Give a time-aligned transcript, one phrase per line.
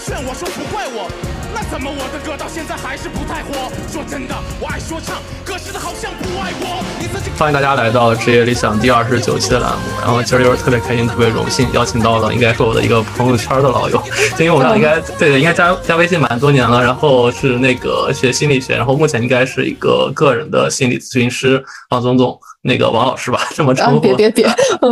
[0.00, 1.10] 炫，我说不怪我。
[1.52, 3.70] 那怎么我的歌到现在还是不太火？
[3.92, 6.82] 说真的，我爱说唱，可是他好像不爱我。
[6.98, 9.82] 你自己欢迎大家来到职业理想第二十九期的栏目。
[10.00, 14.02] 然后今儿又是特别开心、特别荣幸，邀请到了应该是我的一个朋友圈的老友，
[14.38, 16.80] 因为我们俩应该对应该加加微信蛮多年了。
[16.82, 22.40] 然后是那个学心理学，然后目前应该是一个个人的心理咨询师王总总。
[22.62, 24.00] 那个王老师吧，这么称呼。
[24.00, 24.46] 别别别，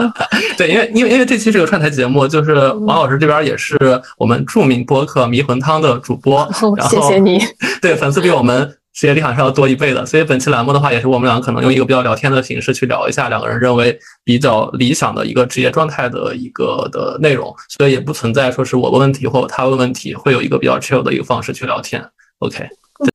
[0.57, 3.77] 对，因为因为因为这期是个串台节目，就是王老师这边也是
[4.17, 7.39] 我们著名播客迷魂汤的主播，然后谢谢你。
[7.83, 22.03] 对，粉丝比我们职业理想是要多一倍的，所以本期栏目的话，也是我们俩可能用一个比较聊天的形式去聊一下两个人认为比较理想的一个职业状态的一个的内容，所以也不存在说是我问问题或他问问题，会有一个比较 chill 的一个方式去聊天。
[22.39, 22.67] OK，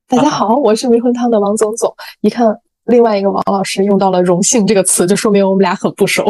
[0.08, 2.56] 大家好，我是迷魂汤的王总总，一看。
[2.86, 6.24] 另外一个王老师用到了“荣幸”这个词，就说明我们俩很不熟。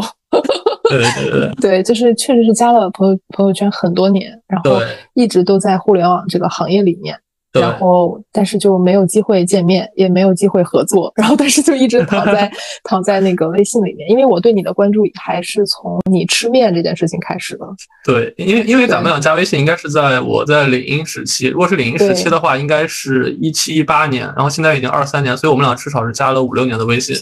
[0.88, 4.80] 对 对对， 对，就是确实是加了朋友朋友圈很多年，然后
[5.14, 7.18] 一直都在互联网这个行业里面。
[7.60, 11.12] 然后，但是就没有机会见面，也没有机会合作。
[11.15, 12.51] 然后，但是就一直躺在
[12.82, 17.66] 躺在那个微信里面，因为我对你的关注还是从你吃面这件事情开始的。
[18.04, 27.16] 对，因为因为咱们俩加微信应该是在我在领英时期，如果是领英时期的话，应该是一七一八年，然后现在已经二三年，所以我们俩至少是加了五六年的微信。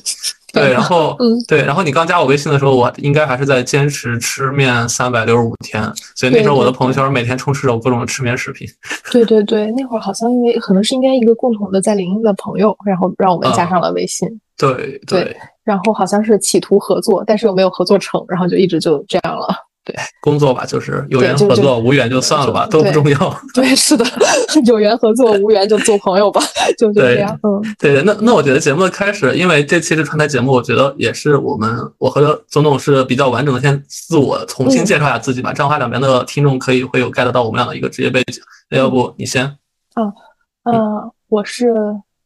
[0.52, 5.82] 对，然后， 嗯，对，然后你刚加我微信的时候，我应该还是在坚持吃面三百六十五天，
[6.14, 8.68] 所以那时候我的朋友圈每天充斥着各种吃面视频。
[9.10, 14.28] 对对对，那会儿好像因为可能是应该一个共同的在临沂的朋友，然后让我们加上了微信。
[14.58, 19.48] 对对，然后好像是企图合作，但是又没有合作成，然后就一直就这样了。
[19.84, 23.40] 对，工作吧，就是有缘合作，无缘就算了吧，都不重要。
[23.52, 24.04] 对，是的，
[24.64, 26.40] 有缘合作，无缘就做朋友吧，
[26.78, 27.36] 就 就这样。
[27.42, 38.40] 嗯，对，那那我觉得节目的开始，因为这期是串台节目，我觉得也是我们我和总总是比较完整的，先自我重新介绍一下自己吧，这样的话两边的听众可以会有 get 到我们俩的一个职业背景。
[38.70, 39.44] 那要不你先？
[39.96, 40.12] 嗯
[40.62, 41.74] 嗯，我是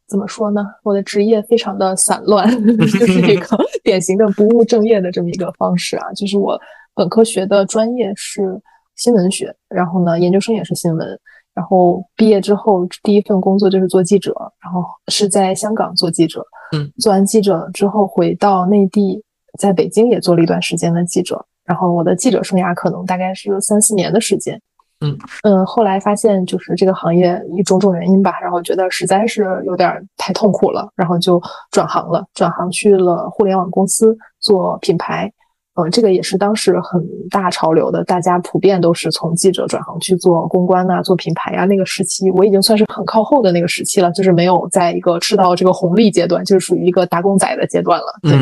[0.06, 0.62] 怎么说呢？
[0.82, 2.46] 我的职业非常的散乱，
[2.76, 6.60] 就是一个典型的不务正业的这么一个方式啊，就是我。
[6.96, 8.60] 本科学的专业是
[8.96, 11.06] 新闻学，然后呢，研究生也是新闻，
[11.54, 16.42] 然后毕业之后第一份工作就是做记者，然后是在香港做记者，
[16.72, 19.22] 嗯，做完记者之后回到内地，
[19.58, 24.58] 在北京也做了一段时间的记者，然后我的记者生涯可能大概是三四年的时间，
[25.00, 25.18] 嗯。
[25.42, 31.38] 嗯，后来发现就是这个行业一种种原因吧，然后觉得实在是有点太痛苦了，然后就
[31.70, 35.30] 转行了，转行去了互联网公司做品牌。
[35.76, 41.66] 嗯，这个也是当时很大潮流的，大家普遍都是从记者转行去做公关呐，做品牌呀。
[41.66, 48.06] 那个时期我已经算是很靠后的那个时期了，就是没有在一个吃到这个红利阶段，就是属于一个打工仔的阶段了。
[48.22, 48.32] 对，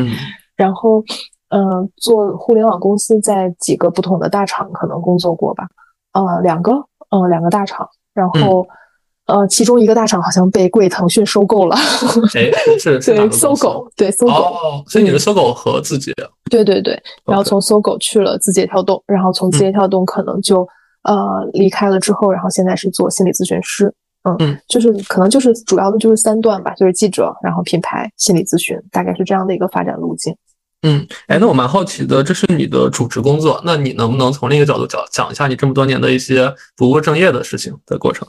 [0.57, 1.03] 然后，
[1.49, 5.67] 嗯，做互联网公司在几个不同的大厂可能工作过吧，
[6.13, 6.73] 呃，两个，
[7.11, 8.67] 嗯，两个大厂，然后。
[9.27, 11.75] 呃，其中一个大厂好像被贵腾讯收购了。
[12.35, 14.33] 哎，是 是对，搜狗，对搜狗。
[14.35, 16.13] 哦，所以你是搜狗和字节。
[16.51, 20.67] 对对对，然后从搜狗去了字节跳动，然后从字节跳动可能就
[21.03, 23.93] 呃离开了之后，然后现在是做心理咨询师。
[24.27, 30.35] 嗯嗯，就是可能就是主要的就是三段吧，就是记者，然后品牌，心理咨询，大概是这样的一个发展路径。
[30.83, 38.27] 嗯，哎，那我蛮好奇的，这是你的主职工作，那你能不能从另一个角度讲讲一下你这么多年的一些不务正业的事情的过程？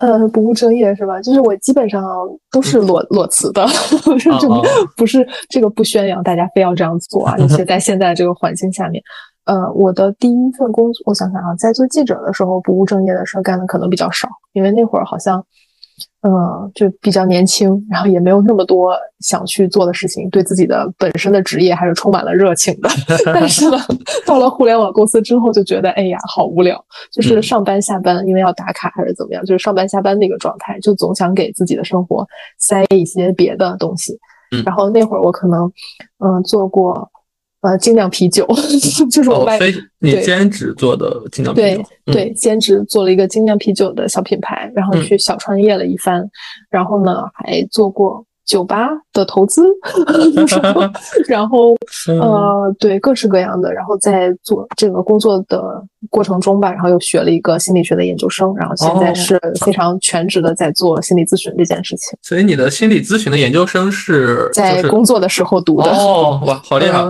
[0.00, 1.20] 呃，不务正业是吧？
[1.20, 2.02] 就是我基本上
[2.50, 3.66] 都是裸裸辞的，
[4.04, 4.62] 不是这个，
[4.96, 7.36] 不是这个不宣扬大家非要这样做啊。
[7.38, 9.02] 尤其在现在这个环境下面，
[9.44, 15.44] 呃，我的第一份工作，我想想啊，在做记者的时候，不务正业的事干的可能比较少，因为那会儿好像。
[16.22, 22.88] 嗯，就比较年轻，然后也没有那么多想去做的事情，对自己的本身的职业还是充满了热情的。
[23.26, 23.76] 但是呢，
[24.26, 32.26] 到了互联网公司之后，就觉得哎呀，好无聊，就是上班下班，因为要打卡还是怎么样，就是上班下班那个状态，就总想给自己的生活
[32.58, 34.18] 塞一些别的东西。
[34.64, 35.70] 然后那会儿我可能
[36.24, 37.10] 嗯做过。
[37.64, 38.46] 呃，精酿啤酒
[39.10, 39.58] 就是我外
[39.98, 46.22] 你兼职做的精酿啤酒，对对，兼职做了一个精酿啤酒的小品牌，然后去小创业了一番，
[46.68, 49.62] 然后呢还做过酒吧的投资，
[51.26, 51.74] 然后
[52.20, 62.14] 呃对各式各样的，然后在做这个工作的过程中吧，然后又学了一个心理学的研究生，然后现在是非常全职的在做心理咨询这件事情。
[62.20, 67.02] 所以你的心理咨询的研究生是在工作的时候读的哦，哇，好厉害！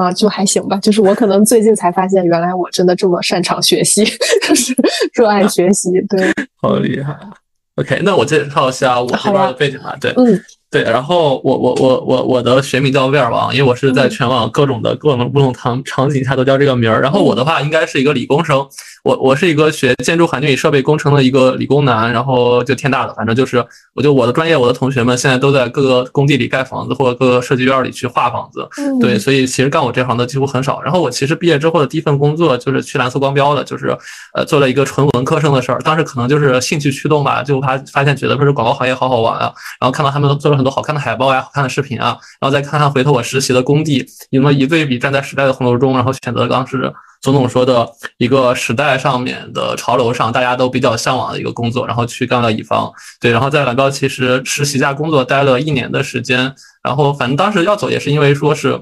[0.00, 0.76] 啊，就还行吧。
[0.78, 4.04] 就是我可能最近才发现，原来我真的这么擅长学习，
[4.46, 4.74] 就是
[5.12, 5.90] 热爱学习。
[6.08, 7.18] 对， 好厉害。
[7.74, 9.96] OK，那我介绍一下我这边的背景吧。
[10.00, 17.00] 对，嗯，对，然后我我我我我的学名叫威尔王，因为我是在全网各种的各种不同场场景下都叫这个名儿。
[17.00, 18.66] 然后我的话应该是一个理工生，
[19.02, 28.68] 我我是一个学建筑环境与设备工程的一个理工男，然后就天大的，反正就是我就我的专业，我的同学们现在都在各个工地里盖房子，或者各个设计院里去画房子。
[29.00, 30.82] 对，所以其实干我这行的几乎很少。
[30.82, 33.96] 然后我其实毕业之后的第一份工作就是去蓝色光标的，就是
[34.34, 35.80] 呃做了一个纯文科生的事儿。
[35.80, 39.50] 当时可能就是兴趣驱动吧，就发发现觉得说是广告行业好好玩啊，
[39.80, 41.40] 然后看到他们都做了很多好看的海报呀。
[41.40, 47.88] 好看的视频啊，然后再看看回头我实习的工地，有没有一对比站在时代的洪流中，然后选择当时总总说的
[48.18, 52.92] 一个时代上面的潮流上，大家都比较向往的一个工作，然后去干了乙方。
[53.20, 56.52] 对，然后在蓝标其实实习加工作待了一年的时间，
[56.82, 58.80] 然后反正当时要走也是因为说是。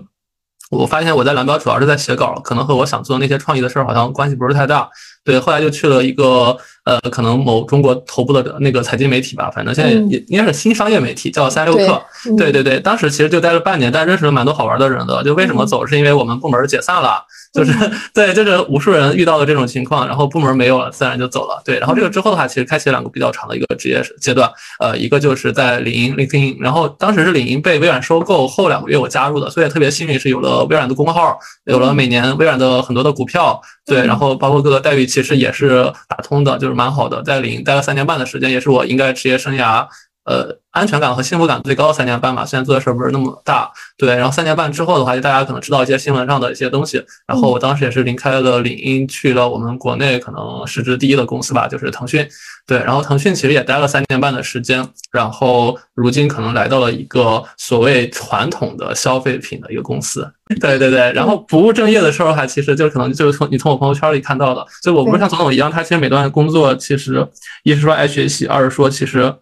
[0.69, 4.91] 我发现我在蓝标主要是在写稿，可能和我想做的那些创意的事儿好像关系不是太大。
[5.27, 12.01] 对，后来就去了一个呃，可能某中国头部的那个财经媒体吧，反正现在也应该是新商业媒体，叫三六氪。
[12.39, 15.23] 对对对，当时其实就待了半年，但认识了蛮多好玩的人的。
[15.25, 17.25] 就为什么走，是因为我们部门解散了。
[17.53, 17.73] 就是
[18.13, 21.61] 对，就是无数人遇到的这种情况，然后部门没有了，自然就走了。
[21.65, 24.49] 对，然后这个之后的话，其实开启了两个比较长的一个职业阶段。
[24.79, 33.59] 呃，一个就是在领英 LinkedIn，然后当时是领英被微软收购后两个月我加入的，所以特别幸运是有了微软的公号，有了每年微软的很多的股票。
[33.87, 37.23] 对，然后包括各个待遇其实也是打通的，就是蛮好的。
[37.23, 39.87] 在领待了三年半的时间，也是我应该职业生涯。
[40.25, 44.15] 呃，安全感和幸福感最高的三年半吧，虽然做的事儿不是那么大，对。
[44.15, 47.03] 然后三年半之后的话，就大家可能知道一些新闻上的一些东西。
[47.27, 52.29] 然后我当时也是离开了领英，去了我们国内可能市值第一的公司吧，就是腾讯。
[52.67, 60.29] 对，然后腾讯其实也待了三年半的时间，然后如今可能来到了一个所谓传统的消费品的一个公司。
[60.61, 67.27] 对对对，然后不务正业的时候，还其实就可能就是从你从我朋友圈里看到的，就我不是像总统一样，他其实每段工作其实
[67.63, 69.33] 一是说爱学习，二是说其实。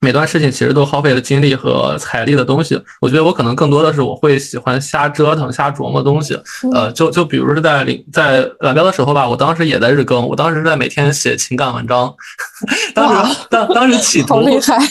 [0.00, 6.38] 每段事情其实都耗费了精力和财力的东西，我觉得我可能更多的是我会喜欢瞎折腾、瞎琢磨东西。
[6.72, 12.14] 呃，就就比如是在领在蓝标的时候吧，我当时也在日更，我当时是在每天写情感文章。
[12.94, 14.40] 当时当当时 企图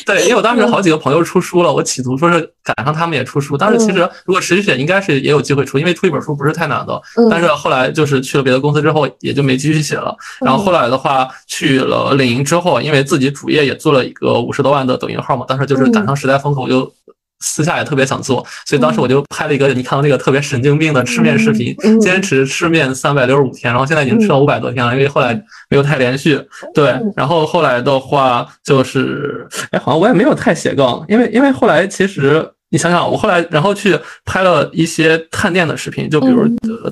[0.06, 3.56] 对，因为我当时好几个朋友出书了，我企图说是赶上他们也出书。
[3.57, 7.01] 当时其实如果持续写，应该是也有机会出，因为出一本书不是太难的。
[7.31, 10.13] 但是后来就是去了别的公司之后，也就没继续写了。
[10.42, 14.97] 然后后来的话，去了领英之后，因为自己主业也做了一个五十多万的。
[14.98, 16.92] 抖音号嘛，当时就是赶上时代风口，我就
[17.40, 25.34] 私下也特别想做，所以当时我就拍了一个你看到那个特别神经病的吃面视频，坚持吃面三百六十五天，然后现在已经吃了五百多天了，因为后来
[25.70, 26.42] 没有太连续。
[26.74, 32.50] 对，然后后来的话就是，哎，好像我也没有太斜杠，因为因为后来其实。
[32.70, 36.46] 你想想，我后来然后去拍了一些探店的视频，就比如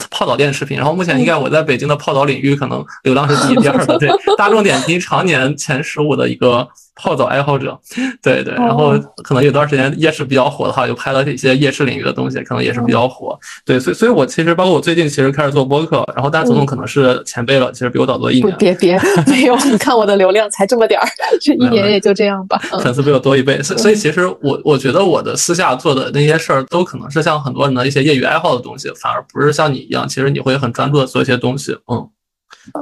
[0.09, 0.77] 泡澡店视频。
[0.77, 4.09] 然后目前应该我在北京的泡澡领域可能流量是第一、第二的，对，
[4.39, 7.79] 大众点评常年前十五的一个泡澡爱好者，
[8.21, 8.53] 对对。
[8.55, 13.37] 然后可能有段时间夜市比较火的话，就拍了一些夜市领域的东西，可能也是比较火。
[13.63, 18.57] 对，所以所以我其实包括我最近其实开始做播客，然后但总总可能是前辈了，其实比我早做一年。
[18.57, 21.07] 别别 没有，你看我的流量才这么点儿，
[21.39, 22.57] 这一年也就这样吧。
[22.81, 25.75] 粉丝比我多一倍，所以所以其实我我觉得我的私下。
[25.75, 31.77] 做的那些事儿都可能是像很多人的一些业余爱好的东西，反而不是像你一样，其实你会很专注的做一些东西。
[31.91, 32.09] 嗯，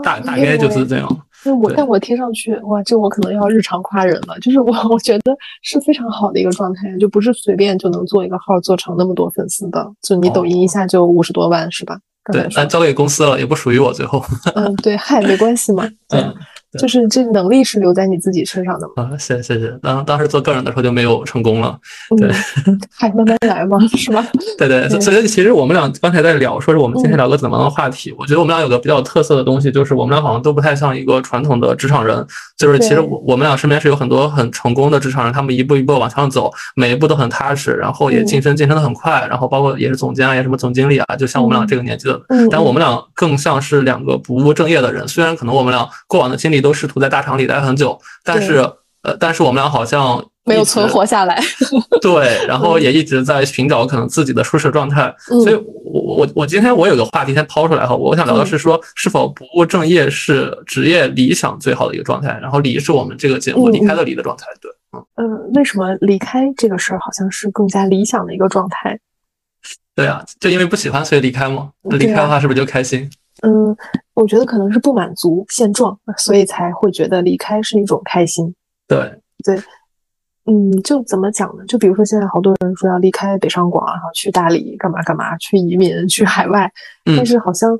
[0.03, 1.19] 大大概就是这样。
[1.43, 4.37] 那我但我听上去，哇，这我可能要日常夸人了。
[4.39, 9.85] 就是我 我觉得是非常好的一个状态，就不是随便就能做一个号做成那么多粉丝的。
[10.01, 11.97] 就你抖音一下就五十多万，是吧？
[12.31, 13.91] 对，但交给公司了，也不属于我。
[13.91, 14.23] 最后，
[14.55, 15.83] 嗯，对，嗨，没关系嘛。
[16.15, 16.33] 嗯。
[16.79, 19.11] 就是这能力是留在你自己身上的吗？
[19.13, 19.69] 啊，谢谢谢。
[19.81, 21.77] 当当时做个人的时候就没有成功了，
[22.17, 22.31] 对，
[22.95, 24.25] 还慢慢来嘛， 是吧？
[24.57, 28.13] 对对，所以其实我们俩刚才在聊，说是我们今天聊个怎么样的话题。
[28.17, 32.25] 我觉得我们俩有个比较特色的东西，就是我们俩好像都不太像一个传统的职场人。
[32.57, 42.21] 就是其实我我们俩身边是有很多很成功的职场人，他们一步一步往上走，每一步都很踏实，然后也晋升晋升的很快，然后包括也是总监啊，也什么总经理啊，就像我们俩这个年纪的。
[42.49, 48.57] 但我们俩更像是两个不务正业的人，虽然可能我们俩过往的经历都试图在大厂里待很久，但是
[49.03, 51.39] 呃，但是我们俩好像没有存活下来。
[52.01, 55.13] 对， 然后也一直在寻找可能自己的舒适状态。
[55.27, 62.39] 所以，我我我今天我有个话题先抛出来哈，我想聊的是说，是否不务正业是职业理想最好的一个状态？
[62.41, 64.45] 然后离是我们这个节目离开的离的状态。
[64.61, 68.97] 对，嗯嗯，为什么离开这个事儿好像是更加理想的一个状态？
[69.95, 71.69] 对啊，就因为不喜欢所以离开嘛？
[71.83, 73.09] 离开的话是不是就开心？
[73.45, 73.75] 嗯，
[74.13, 78.53] 我觉得可能是不满足现状，所以才会觉得离开是一种开心。
[78.87, 79.55] 对对，
[80.45, 81.63] 嗯，就怎么讲呢？
[81.65, 86.71] 就比如说现在好多人说要离开北上广，然后去大理干嘛干嘛，去移民去海外，
[87.05, 87.77] 但是好像，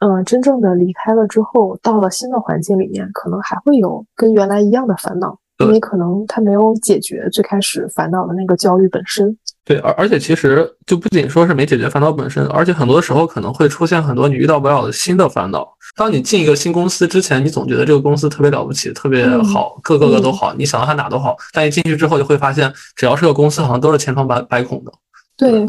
[0.00, 5.38] 嗯，真正的离开了之后，到了新的环境里面，可能还会有跟原来一样的烦恼。
[5.58, 9.34] 因为可能他没有解决最开始烦恼的那个焦虑本身。
[9.66, 15.66] 对，而而且其实就不仅说是没解决烦恼本身，而且很多时候可能会出现很多你遇到不了的新的烦恼。
[15.96, 21.36] 当你进一个新公司之前，你总觉得这个公司特别了不起，特别好，各个个都好，你想到它哪都好。
[21.52, 24.92] 但一进去之后，就会发现，只要是个公司，好像都是千疮百百孔的。
[25.36, 25.66] 对，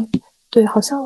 [0.48, 1.00] 对，好像，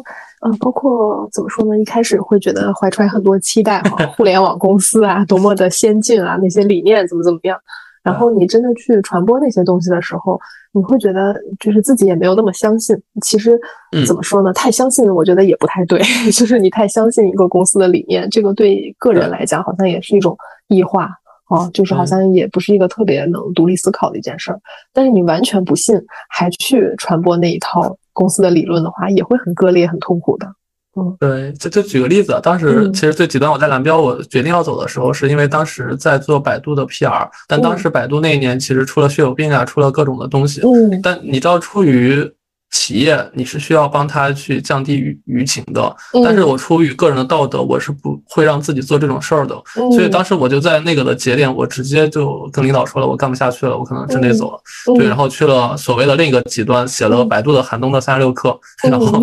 [0.44, 1.78] 嗯，包括怎么说呢？
[1.78, 7.58] 一开始会觉得怀揣很多期待哈， 互联网公司啊，多么的先进啊，那些理念怎么怎么样。
[8.02, 10.40] 然后你真的去传播那些东西的时候，
[10.72, 13.00] 你会觉得就是自己也没有那么相信。
[13.22, 13.58] 其实
[14.06, 14.52] 怎么说呢？
[14.52, 16.00] 太相信，我觉得也不太对。
[16.32, 20.36] 就是你太相信一个公司的理念，这个对个人来讲好像也是一种
[20.68, 21.10] 异化
[21.48, 24.60] 啊，就是好像也不是一个特别能独立思考的一件事儿。
[24.92, 25.94] 但是你完全不信，
[26.28, 30.46] 还去传播那一套公司的理论的话，也会很割裂、很痛苦的。
[30.96, 42.30] 嗯，对，就就举个例子，当时其实最极端，我在蓝标，我决定要走的时候，是因为当时在做百度的 PR，但当时百度那一年其实出了血友病啊，出了各种的东西，嗯，但你知道出于。
[42.72, 49.54] 企业你是需要帮他去降低舆舆情的，但是我出于个人的道德，我是不会让自己做这种事儿的。
[49.74, 54.58] 所以当时我就在那个的节点，我直接就跟领导说了，我干不下去了，我可能真得走了。
[54.96, 58.58] 对，然后去了所谓的另一个极端，写了百度的寒冬的三十六课。
[58.82, 59.22] 然后，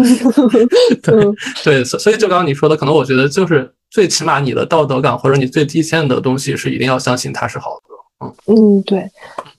[1.02, 1.26] 对
[1.64, 8.26] 对，所以就刚刚你说的，可能我觉得就是最起码你的道德感或者你最低线的东西是一定要相信它是好的。
[8.26, 9.10] 嗯嗯，对。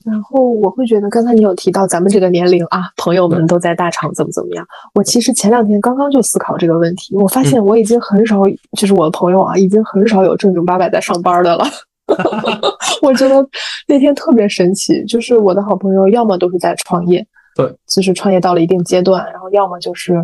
[0.04, 4.66] 然后我会觉得，刚才你有提到咱们这个年龄啊，朋友们都在大厂怎么怎么样。
[4.94, 8.42] 我其实前两天刚刚就思考这个问题，我发现我已经很少，
[8.78, 11.64] 就是我的朋友啊，已经很少有正经八百在上班的了。
[13.02, 13.46] 我觉得
[13.86, 20.14] 那天特别神奇，就是我的好朋友要么都是在创业，对，就是创业到了一定阶段，然后要么就是，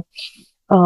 [0.68, 0.78] 嗯，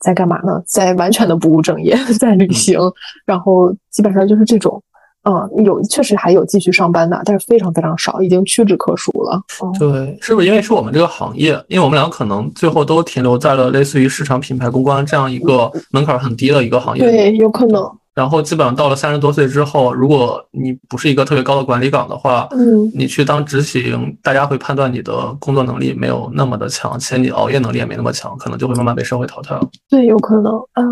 [0.00, 0.60] 在干嘛呢？
[0.66, 2.78] 在完全的不务正业， 在旅行，
[3.24, 4.82] 然后基本上就是这种。
[5.24, 9.40] 嗯，有确实还有继续上班的，但是非常非常少，已经屈指可数了。
[9.78, 11.52] 对，是不是因为是我们这个行业？
[11.68, 17.04] 因为我们俩可能最后都停留在了类似于市场品牌公关这样一个门槛很低的一个行业。
[17.04, 17.88] 对，有可能。
[18.14, 29.66] 然后基本上到了三十多岁之后，如果你不是一个特别高的管理岗的话，嗯，你去当执行，大家会判断你的工作能力没有那么的强，且你熬夜能力也没那么强，可能就会慢慢被社会淘汰了。
[29.88, 30.52] 对，有可能。
[30.72, 30.82] 啊，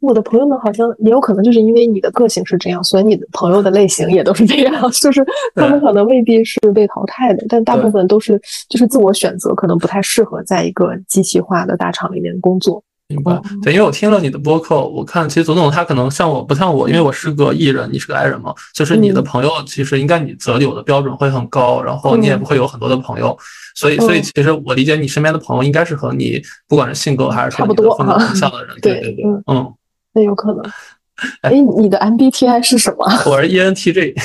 [0.00, 12.82] 我的朋友们好像也有可能就是因为你的个性是这样，所以你的朋友的类型也都是这样， 就是他们可能未必是被淘汰的，但大部分都是就是自我选择，可能不太适合在一个机器化的大厂里面工作。
[13.08, 23.34] 明白，对，因为我听了你的播客，我看其实总总他可能像我不像我，因为我是个艺人，你是个爱人嘛，就是你的朋友其实应该你择友的标准会很高，然后你也不会有很多的朋友，
[23.74, 26.38] 所以所以其实我理解你身边的朋友应该是和你
[26.68, 29.72] 不管是性格还是差不多很像的人， 对对对，嗯，
[30.12, 30.62] 那有可能。
[31.40, 33.06] 哎，你的 MBTI 是什么？
[33.24, 34.16] 我是 ENTJ，ENTJ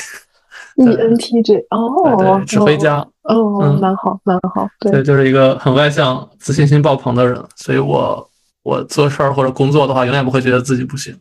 [1.70, 8.30] 哦，指挥家，哦，蛮好蛮好，对，就是一个很外向、自信心爆棚的人，所以我。
[8.64, 11.16] 我做事儿或者工作的话，永远不会觉得自己不行。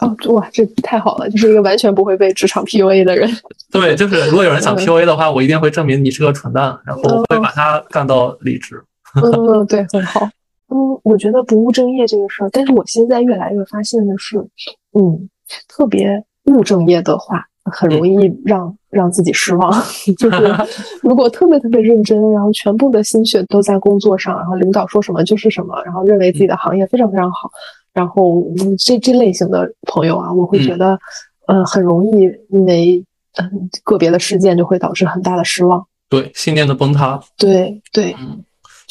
[0.00, 3.28] 哦，哇，这太好了，就是一个完全不会被职场 PUA 的人。
[3.70, 8.82] 对，就是如果有人想 PUA 的话，我一定会证明你是个蠢蛋，然后会把他干到离职。
[9.22, 10.28] 嗯，对，很好。
[10.68, 14.38] 嗯，我觉得不务正业这个事儿，但是我现在越来越发现的是，
[14.92, 15.28] 嗯，
[15.66, 17.44] 特别务正业的话。
[17.70, 19.72] 很容易让让自己失望，
[20.18, 20.54] 就是
[21.02, 27.50] 如果特别特别认真，然后全部的心血都在工作上，然后领导说什么就是什么，然后认为自己的行业非常非常好，
[27.92, 28.44] 然后
[28.78, 30.98] 这这类型的朋友啊，我会觉得，
[31.46, 33.04] 呃，很容易因为
[33.36, 38.12] 嗯个别的事件就会导致很大的失望，对信念的崩塌，对对。
[38.12, 38.18] 就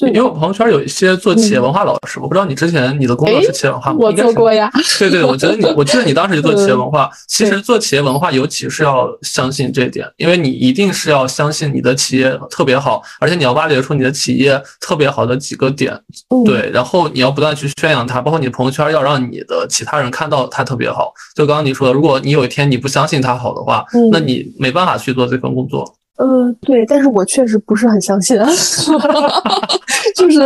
[0.05, 3.97] 因为我朋友圈有一些做企业文化老师，我不知道你之前你的工作是企业文化吗？
[3.99, 4.69] 我做过呀。
[4.99, 7.09] 对对，我觉得你， 我记得你当时就做企业文化。
[7.27, 15.99] 其实做企业文化，尤其是要相信这一点，因为你一定是要相信你的企业特别好，而且你要挖掘出你的企业特别好的几个点。
[16.45, 21.11] 对，然后你要不断去宣扬它，包括你的朋友圈要让你的其他人看到它特别好。
[21.35, 25.96] 就刚刚你说的，如果你有一天你不相信它好的话，那你没办法去做这份工作。
[26.17, 28.37] 呃，对，但是我确实不是很相信，
[30.15, 30.41] 就是，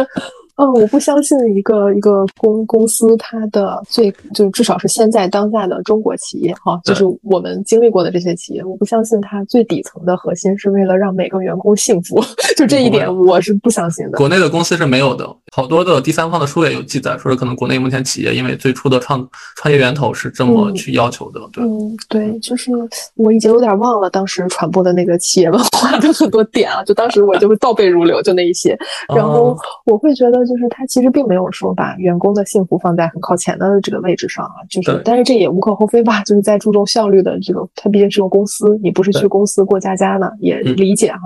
[0.58, 12.22] 嗯，我不相信一个一个公公司它的最，就至少是现在当下的中国企业哈，就是我们经历过的这些企业，我不相信它最底层的核心是为了让每个员工幸福，
[12.58, 14.18] 就这一点我是不相信的。
[14.18, 19.28] 国内的公司是没有的，好多的第三方的书也有记载，说是可能国内目前企业因为最初的创
[19.58, 21.42] 创业源头是这么去要求的。
[21.52, 22.72] 对，嗯，对，就是
[23.16, 28.78] 我已经有点忘了当时传播的那个企业文化的很多点啊，就当时我就会倒背如流，就那一些。
[29.14, 41.20] 然后我会觉得，就是他其实并没有说把员工的幸福放在很靠前的这个位置上啊，就是，但是这也无可厚非吧，就是在注重效率的这个，他毕竟是个公司，你不是去公司过家家呢，也理解啊。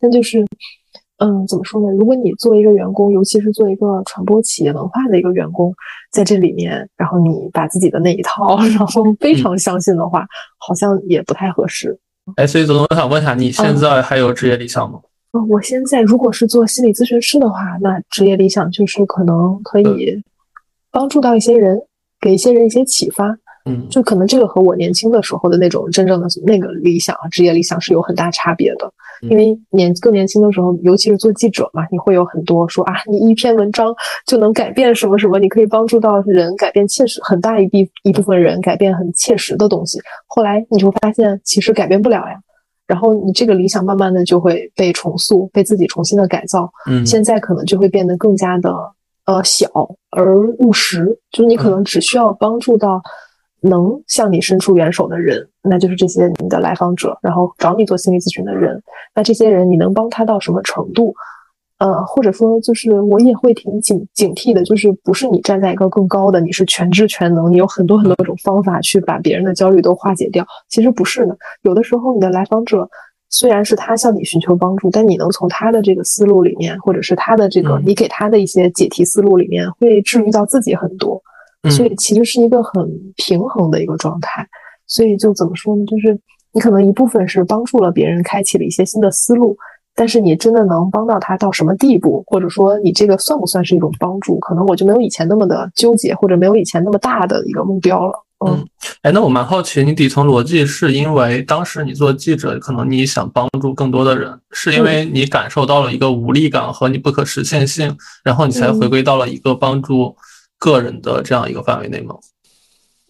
[0.00, 0.44] 但就是，
[1.22, 1.94] 嗯，怎么说呢？
[1.98, 5.70] 如果你作为一个员工，尤其是做一个传播企业文化的一个员工，
[6.10, 11.94] 在这里面，然后你把自己的那一套，然后非常相信的话，好像也不太合适。
[12.36, 14.98] 哎，所以总我想问一下，你现在还有职业理想吗？
[15.32, 20.22] 嗯，我现在如果是做心理咨询师的话，那职业理想就是可能可以
[20.90, 21.78] 帮助到一些人，
[22.18, 23.36] 给一些人一些启发。
[23.66, 28.90] 嗯，就可能这个和我年轻的时候的那种真正的那个理想啊，职业理想是有很大差别的。
[29.22, 33.94] 因为年更年轻的时候，尤其是做记者嘛，你会有很多说啊，你一篇文章
[34.26, 39.98] 就能改变什么什么，你可以帮助到人，改变切实很大一部一部分人，改变很切实的东西。
[40.26, 42.40] 后来你就发现，其实改变不了呀。
[42.86, 46.70] 然后你这个理想慢慢的就会被重塑，被自己重新的改造。
[46.88, 48.74] 嗯，现在可能就会变得更加的
[49.26, 49.68] 呃小
[50.10, 53.02] 而务实，就是你可能只需要帮助到。
[53.62, 58.82] 能向你伸出援手的人，那就是这些你的来访者，然后找你做心理咨询的人。
[59.14, 61.14] 那这些人，你能帮他到什么程度？
[61.78, 70.46] 呃，或者说，就是我也会挺警警惕的，就是不是你站在一个更高的，你是全知全能，你有很多很多种方法去把别人的焦虑都化解掉。
[70.68, 72.86] 其实不是的，有的时候你的来访者
[73.30, 81.22] 虽然是他向你寻求帮助，但你能从他的这个思路里面，或者是他的这个你给他的一些解题思路里面，会治愈到自己很多。
[81.70, 84.46] 所以其实是一个很平衡的一个状态，
[84.90, 85.86] 所以就怎么说呢？
[85.86, 86.18] 就是
[86.52, 89.56] 你可能一部分是帮助了别人，开启了一些新的思路，
[89.94, 94.38] 但是你真的能帮到他到什么地步，或者说你这个算不算是一种帮助？
[94.40, 98.12] 可能我就没有以前那么的纠结，或者没有以前那么大的一个目标了。
[98.44, 98.66] 嗯，
[99.02, 110.16] 哎，那我蛮好奇，你底层逻辑是因为当时你做记者，可能你想帮助更多的人，是因为你感受到了一个无力感和你不可实现性，然后你才回归到了一个帮助。
[110.58, 112.14] 个人的这样一个范围内吗？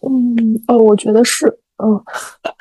[0.07, 2.03] 嗯，呃，我觉得是，嗯，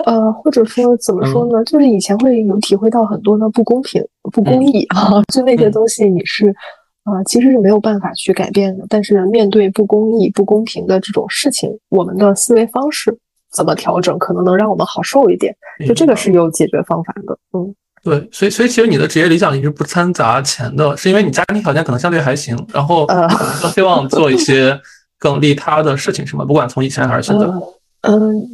[0.07, 1.63] 呃，或者说怎么说呢？
[1.65, 6.49] 就是以前会有体会到很多的不公平、不公义啊，就那些东西你是
[7.05, 8.85] 啊，其实是没有办法去改变的。
[8.89, 13.17] 但是面对不公义、不公平的这种事情，我们的思维方式
[13.53, 15.55] 怎么调整，可能能让我们好受一点。
[15.87, 17.75] 就这个是有解决方法的，嗯。
[18.03, 24.81] 对，所以所以其实你的职业理想一直不掺杂钱的，是因为你家庭条件可能相对还行，然后更希望做一些
[25.19, 26.43] 更利他的事情，是吗？
[26.43, 27.45] 不管从以前还是现在。
[27.53, 27.63] 嗯，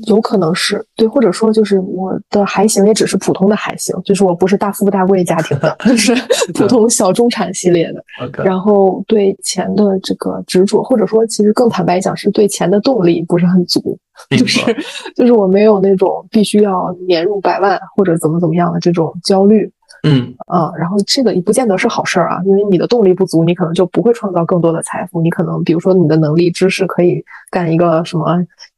[0.07, 6.15] 有可能是对，或者说就是我的还行，也只是普通的还行，就是我不是大富大贵家庭的， 就是
[6.53, 8.05] 普通小中产系列的。
[8.43, 13.97] 然后对钱的这个执着，或者说其实更坦白讲，是对钱的动力不是很足，
[14.37, 14.61] 就是
[15.15, 19.71] 就是我没有那种必须要年入百万或者怎么怎么样的这种焦虑。
[20.03, 25.21] 嗯啊，然后这个也不见得是好事儿啊，因为你的动力不足，你可能就不会创造更多的财富。
[25.21, 28.37] 你可能比如说你的能力、知识可以干一个什么。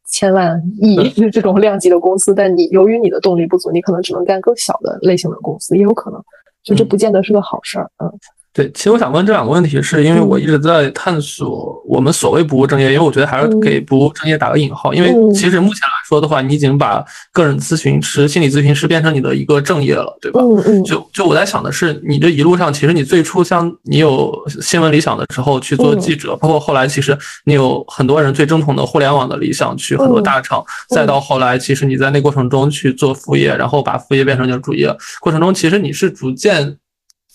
[0.09, 0.97] 千万亿
[1.31, 6.23] 这种量级的公司，但你由于你的动力不足，你可能只能干更小的类型的公司，也有可能，
[6.65, 8.11] 就这不见得是个好事儿，嗯。
[8.59, 20.41] 对，其实我想问这两个问题，是因为我一直在探索我们所谓不务正业，因为我觉得还是给不务正业打个引号，因为其实目前来说的话，你已经把个人咨询师、心理咨询师变成你的一个正业了，对吧？
[20.43, 20.83] 嗯嗯。
[20.83, 36.77] 就就我在想的是，你这一路上，其实你最初像你有新闻理想的时候去做记者，包括后来其实你有很多人最正统的互联网的理想，去很多大厂，再到后来，其实你在那过程中去做副业，然后把副业变成你的主业过程中，其实你是逐渐。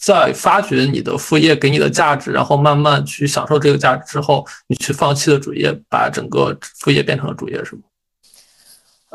[0.05, 7.83] 在发掘你的副业给你的价值，然后慢慢去享受这个价值之后，你去放弃了主业，把整个副业变成了主业，是吗？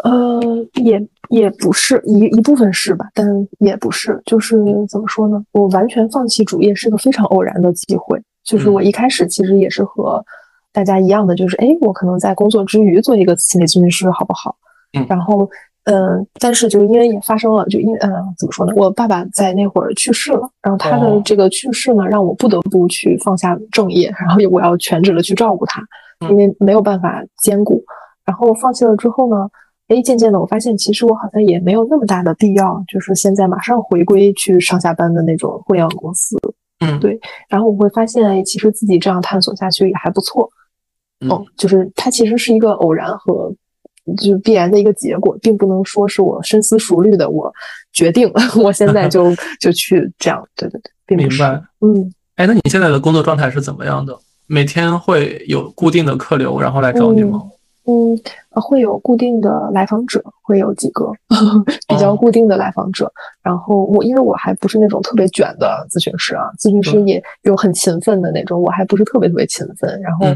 [0.02, 0.40] 呃，
[0.74, 0.98] 也
[1.28, 3.26] 也不是一一部分是吧，但
[3.58, 4.56] 也不是，就是
[4.88, 5.44] 怎么说呢？
[5.52, 10.24] 我完全放弃主业是个非常偶然的机会，就是我一开始其实也是和
[10.72, 14.56] 大家一样的，就是哎，我可能在工作之余做一个心理咨询师，好不好？
[14.94, 15.50] 嗯，然后。
[15.90, 18.74] 嗯，但是就是因为也发生了，就因嗯，怎么说呢？
[18.76, 25.82] 我爸爸在那会儿去世了，然后他的这个去世呢，让我不得不去放下正业，然后我要全职的去照顾他，
[26.28, 27.82] 因为没有办法兼顾。
[28.26, 29.48] 然后放弃了之后呢，
[29.86, 36.36] 哎，渐渐的我发现，其实我好像也没有那么大的必要，就是现在马上回归去上下班的那种互联网公司。
[36.84, 37.18] 嗯，对。
[37.48, 40.50] 然后我会发现，哎，其实自己这样探索下去也还不错。
[41.30, 43.50] 哦，就是它其实是一个偶然和。
[44.16, 47.28] 就必然的一个结果，并不能说是我深思熟虑的。
[47.28, 47.52] 我
[47.92, 48.30] 决定，
[48.62, 50.42] 我现在就 就去这样。
[50.56, 51.60] 对对对，明白。
[51.80, 54.16] 嗯，哎，那你现在的工作状态是怎么样的？
[54.46, 57.42] 每天会有固定的客流，然后来找你吗？
[57.84, 58.18] 嗯，
[58.50, 61.10] 会有固定的来访者，会有几个
[61.88, 63.10] 比较固定的来访者。
[63.42, 70.00] 然后我因为我还不是那种特别卷的咨询师啊，咨询师也有很勤奋的那种，我还不是特别特别勤奋。
[70.02, 70.26] 然后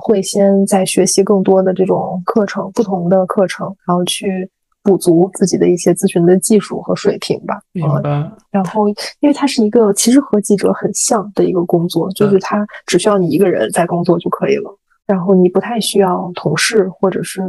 [0.00, 4.48] 会先在学习更多的这种课程，不同的课程，然后去
[4.82, 7.60] 补足自己的一些咨询的技术和水平吧。
[7.72, 8.10] 明白。
[8.50, 8.88] 然后
[9.20, 14.74] 因为它是一个其实和记者很像的一个工作，就是它只需要你一个人在工作就可以了。
[15.06, 17.40] 然后你不太需要同事，或者是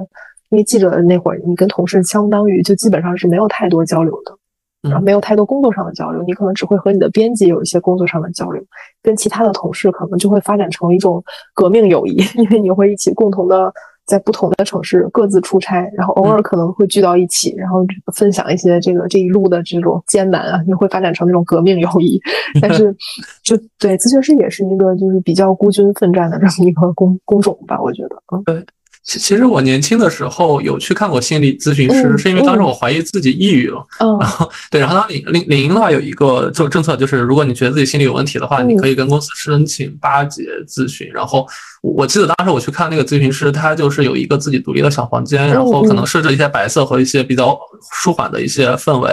[0.49, 4.38] 因为记者那会儿，你跟同事相当于就基本上是没有太多交流的，
[4.81, 8.63] 然后没有太多工作上的交流，你可能只会和你的编辑有一些工作上的交流，
[9.03, 13.71] 跟其他的同事可能就会发展成一种革命友谊， 因为你会一起共同的
[14.05, 22.19] 在不同的城市各自出差，然后偶尔可能会聚到一起，然后分享一些这个这一路的这种艰难啊，你会发展成那种革命友谊，
[22.61, 22.95] 但是。
[23.43, 28.63] 就对，咨询师也是一个就是比较孤军奋战的这么一个工工种吧，我觉得，嗯，对。
[29.10, 33.84] 其其实我年轻的时候有去看过心理咨询师，是因为当时我怀疑自己抑郁了。
[34.19, 41.10] 然后对，然后当领领领英的话有一个政政策，就是如果你觉得自己心理有问题的话，你可以跟公司申请八节咨询。
[41.12, 41.48] 然后
[41.82, 47.58] 我记得当时我去看那个咨询师，他就是有一个自己独立的小房间，然后可能设置一些白色和一些比较
[47.91, 49.10] 舒缓的一些氛围。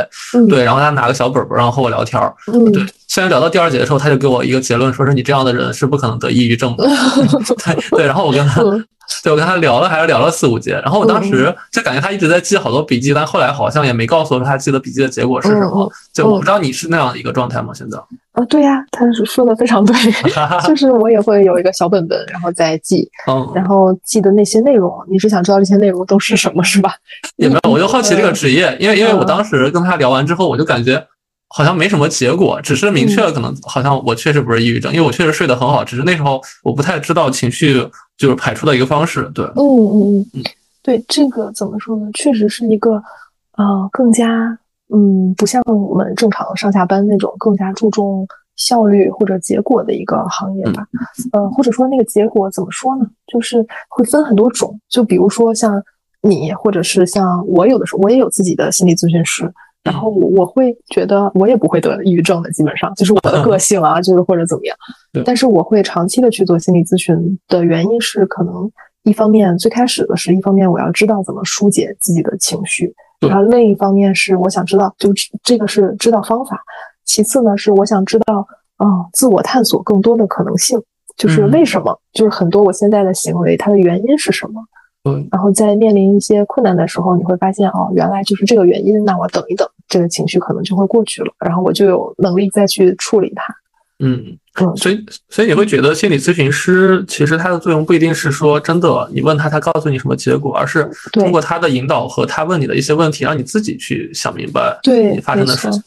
[0.50, 2.34] 对，然后他拿个小本本，然后和我聊天儿。
[2.70, 6.84] 对，虽然聊到第二节的时候，他就给我一个结论，说是你这样的人是不可能得抑郁症的。
[7.64, 8.60] 对对，然后我跟他。
[9.22, 15.88] 对，我跟他聊了，还是聊了四五节，然后我当时就感觉他一直在记好多笔记，但后来好像也没告诉我他记的笔记的结果是什么。
[16.12, 17.72] 就我不知道你是那样的一个状态吗？
[17.72, 17.96] 现在？
[18.32, 19.94] 啊，对呀，他是说的非常对，
[20.66, 23.08] 就是我也会有一个小本本，然后再记，
[23.54, 26.92] 然后记的那些内容，你是想知道这些内容都是什么，是吧？
[27.36, 31.06] 也没有，我就好奇这个职业，因为因为我当时跟他聊完之后，我就感觉。
[31.48, 37.74] 好像没什么结果，只是明确了可能好像我确实不是抑郁症，因为我确实睡得很好，只是那时候我不太知道情绪
[38.16, 39.30] 就是排出的一个方式。
[39.34, 40.42] 对，嗯嗯嗯，
[40.82, 42.10] 对，这个怎么说呢？
[42.14, 43.00] 确实是一个
[43.56, 44.58] 呃更加
[44.92, 50.84] 嗯不像我们正常上下班那种更加注重效率或者结果的一个行业吧。
[51.32, 53.06] 呃，或者说那个结果怎么说呢？
[53.28, 55.80] 就是会分很多种，就比如说像
[56.22, 59.48] 你，或者是像我，有的时候我也有自己的心理咨询师。
[59.86, 64.76] 然后我会觉得我也不会得抑郁症的，基本上就是我的个性啊， 就是或者怎么样。
[65.24, 68.68] 但是我会长期的去做心理咨询的原因是，可能
[69.04, 75.10] 一方面最开始的是一方面我要知道怎么疏解自己的情绪，然后另一方面是我想知道，就
[75.44, 76.60] 这个是知道方法。
[77.04, 78.44] 其次呢是我想知道，
[78.78, 80.82] 啊，自我探索更多的可能性，
[81.16, 84.60] 就是为什么，就是很多我现在的行为它的原因是什么。
[85.30, 89.04] 然后在面临一些困难的时候，你会发现哦，原来就是这个原因。
[89.04, 93.54] 那我等一等，这个情绪可能就会过去了，然后我就有能力再去处理它。
[93.98, 105.82] 嗯嗯，所以所以你会觉得心理咨询师其实他的作用不一定是说真的，你问他他告诉你什么结果，而是通过他的引导和他问你的一些问题，让你自己去想明白对发生的事情。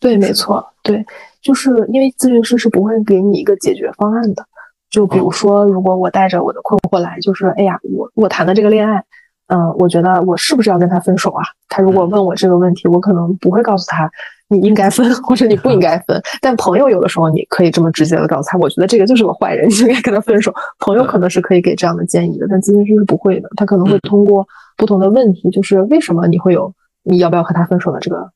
[0.00, 1.04] 对，没错，对，
[1.40, 4.44] 就是因为咨询师是不会给你一个解决方案的。
[4.90, 9.02] 就比如说，如果我带着我的困惑来，就是哎呀，我我谈的这个恋爱，
[9.48, 11.44] 嗯，我觉得我是不是要跟他分手啊？
[11.68, 14.10] 他如果问我这个问题，我可能不会告诉他
[14.48, 16.18] 你应该分 或者你不应该分。
[16.40, 20.52] 但朋友有的时候你可以这么直接的告诉他，我觉得这个就是个坏人，你 应该跟他分手。
[20.78, 23.48] 朋友可能是可以给这样的建议的，但咨询师是不会的。
[23.56, 28.30] 他可能会通过不同的问题，就是为什么你会有你要不要和他分手的这个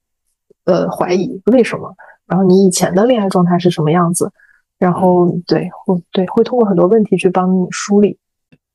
[0.66, 1.40] 呃怀疑？
[1.46, 1.94] 为什么？
[2.26, 4.30] 然后你以前的恋爱状态是什么样子？
[4.78, 8.18] 然后对，会对会通过很多问题去帮你梳理。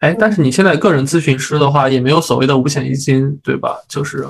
[0.03, 3.77] 哎，但是你现在个人咨询师的话，也没有所谓的五险一金，对吧？
[3.87, 4.27] 就是。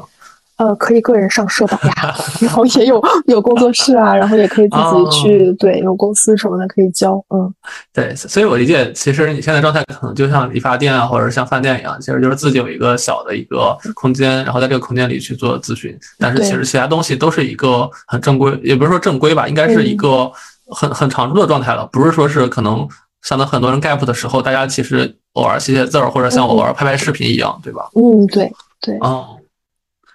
[0.58, 7.52] 呃，可以个人上社保呀， 然后也有有工作室啊，然后也可以自己去，对，有公司什么的可以交，嗯，
[7.92, 20.32] 对，所以我理解，其实你现在状态可能就像理发店啊，或者像饭店一样，其实就是自己有一个小的一个空间，然后在这个空间里去做咨询，但是其实其他东西都是一个很正规，也不是说正规吧，应该是一个
[20.68, 22.88] 很很常驻的状态了，不是说是可能
[23.24, 27.90] 像那很多人 gap 的时候，大家其实偶尔写写字儿，或者像偶尔拍拍视频一样，对吧？
[27.96, 29.38] 嗯，对对，哦。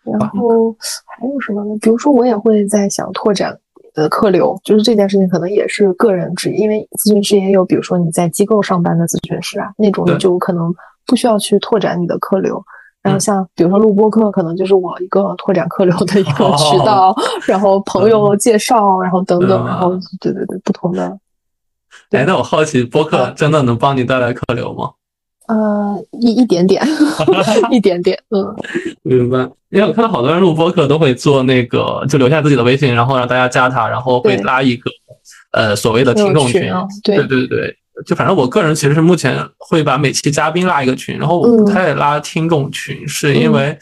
[0.05, 0.75] 然后
[1.07, 1.77] 还有什么呢？
[1.83, 3.55] 比如说，我也会在想拓展
[3.93, 10.75] 的客流，就是这件事情可能也是个人职业，因为咨询师也有，比如说你在机构上班的咨询师啊，那种你就可能
[11.07, 12.63] 不需要去拓展你的客流。
[13.03, 17.15] 然后像比如说录播课，可能就是我一个拓展客流的一个渠道，
[17.47, 19.91] 然后朋友介绍，然后等等，然后
[20.21, 21.19] 对对对，不同的。
[22.11, 24.91] 哎，那我好奇，播客真的能帮你带来客流吗？
[25.49, 26.83] 呃，一一点点，
[27.71, 28.55] 一点点，嗯，
[29.03, 29.39] 明白。
[29.71, 34.91] 因为我看到好多人录播客都会做那个，就留下自己的微信，然后让大家加他，然后会拉一个
[35.53, 36.71] 呃所谓的听众群，
[37.03, 43.79] 对对对对，就反正我个人其实是目前会把每期嘉宾拉一个群，然后我不太拉听众群，是因为。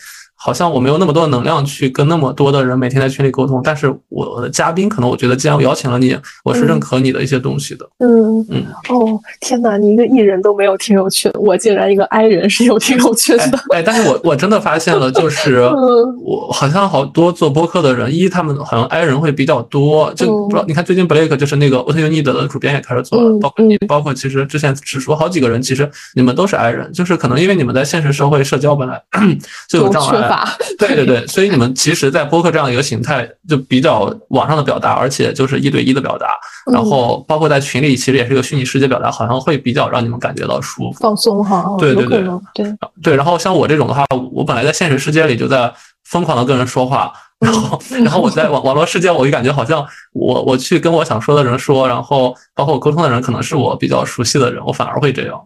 [0.46, 7.84] 好像我没有那么多的能量去跟那么多的人每天在群里沟通，但是我的嘉宾可能我觉得，既然我邀请了你，我是认可你的一些东西的。
[7.98, 8.64] 嗯嗯。
[8.88, 9.76] 哦，天哪！
[9.76, 13.58] 你一个艺人都没有听友群，我竟然一个 I 人是有听友群的。
[13.74, 15.62] 哎，但是我我真的发现了，就是
[16.22, 29.02] 我好像好多做播客的人，一他们好像 I 人会比较多，就不知道你看最近 Blake 就是那个 What You Need 的主编也开始做了，包括你，包括其实之前只说好几个人，其实你们都是 I 人，就是可能因为你们在现实社会社交本来
[29.68, 30.35] 就有障碍。
[30.78, 36.28] 对对对，所以你们其实，在播客这样一个形态，就比较网上的表达，而且就是一对一的表达，
[36.72, 41.64] 然后包括在群里，其实也是一个虚拟世界表达，好像会比较让你们感觉到舒服、放松哈。
[41.78, 43.16] 对对对对对。
[43.16, 45.72] 然后像我这种的话，我本来在现实世界里就在
[46.04, 55.40] 疯狂的跟人说话，然后 然后我在网网络世界，我就感觉好像我我去跟我想说的人说，然后包括我沟通的人，可能是我比较熟悉的人，我反而会这样。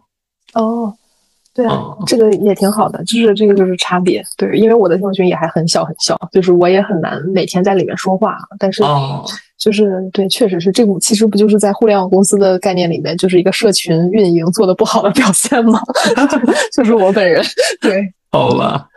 [0.53, 0.93] 哦。
[1.53, 4.23] 对啊，这个也挺好的，就是这个就是差别。
[4.37, 8.37] 对，因为我的听众群也还很小很小，就是我也很难每天在里面说话。
[8.57, 8.81] 但是，
[9.57, 15.81] 就是对，确实是这个，其实不就是在互联网公司的概念里面，就是一个社群运营做的不好的表现吗？
[16.73, 17.43] 就是我本人。
[17.81, 18.87] 对， 好吧。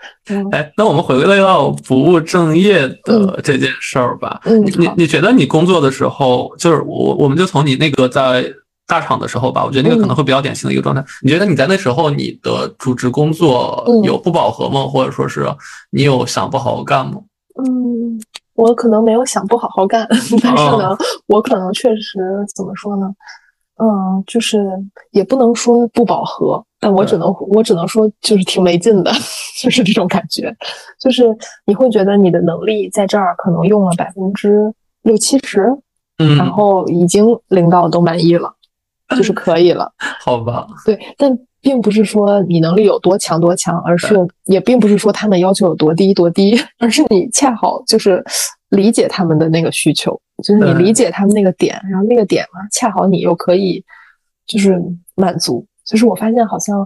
[0.52, 4.40] 哎，那我们回归到不务正业的这件事儿吧。
[4.44, 8.44] 嗯，你你觉得你工作的时候，就是我，我们就从你那个在。
[8.86, 11.04] 大厂的时候吧，我觉得那个可能会比较典型的一个状态。
[11.22, 14.86] 你觉得你在那时候你的主职工作有不饱和吗？
[14.86, 15.46] 或者说是
[15.90, 17.20] 你有想不好好干吗？
[17.56, 18.20] 嗯，
[18.54, 20.06] 我可能没有想不好好干，
[20.42, 22.20] 但是呢，我可能确实
[22.54, 23.10] 怎么说呢？
[23.76, 24.68] 嗯，就是
[25.10, 29.10] 也不能说不饱和，但我只能我只能说就是挺没劲的，
[29.60, 30.54] 就是这种感觉。
[31.00, 31.24] 就是
[31.64, 35.66] 你会觉得你的能力在这儿可能用了百分之六七十，
[36.18, 38.52] 嗯，然后已经领导都满意了。
[39.16, 39.90] 就是可以了，
[40.24, 40.66] 好吧？
[40.84, 48.22] 对，但并不是说你能力有多强多强，而是也并不是说他们要求有多低多低，而是你恰好就是
[48.70, 53.82] 理解他们的那个需求，就是你理解他们那个点，然后那个点嘛，恰好你又可以
[54.46, 54.80] 就是
[55.14, 55.66] 满足。
[55.86, 56.78] 就是我发现好像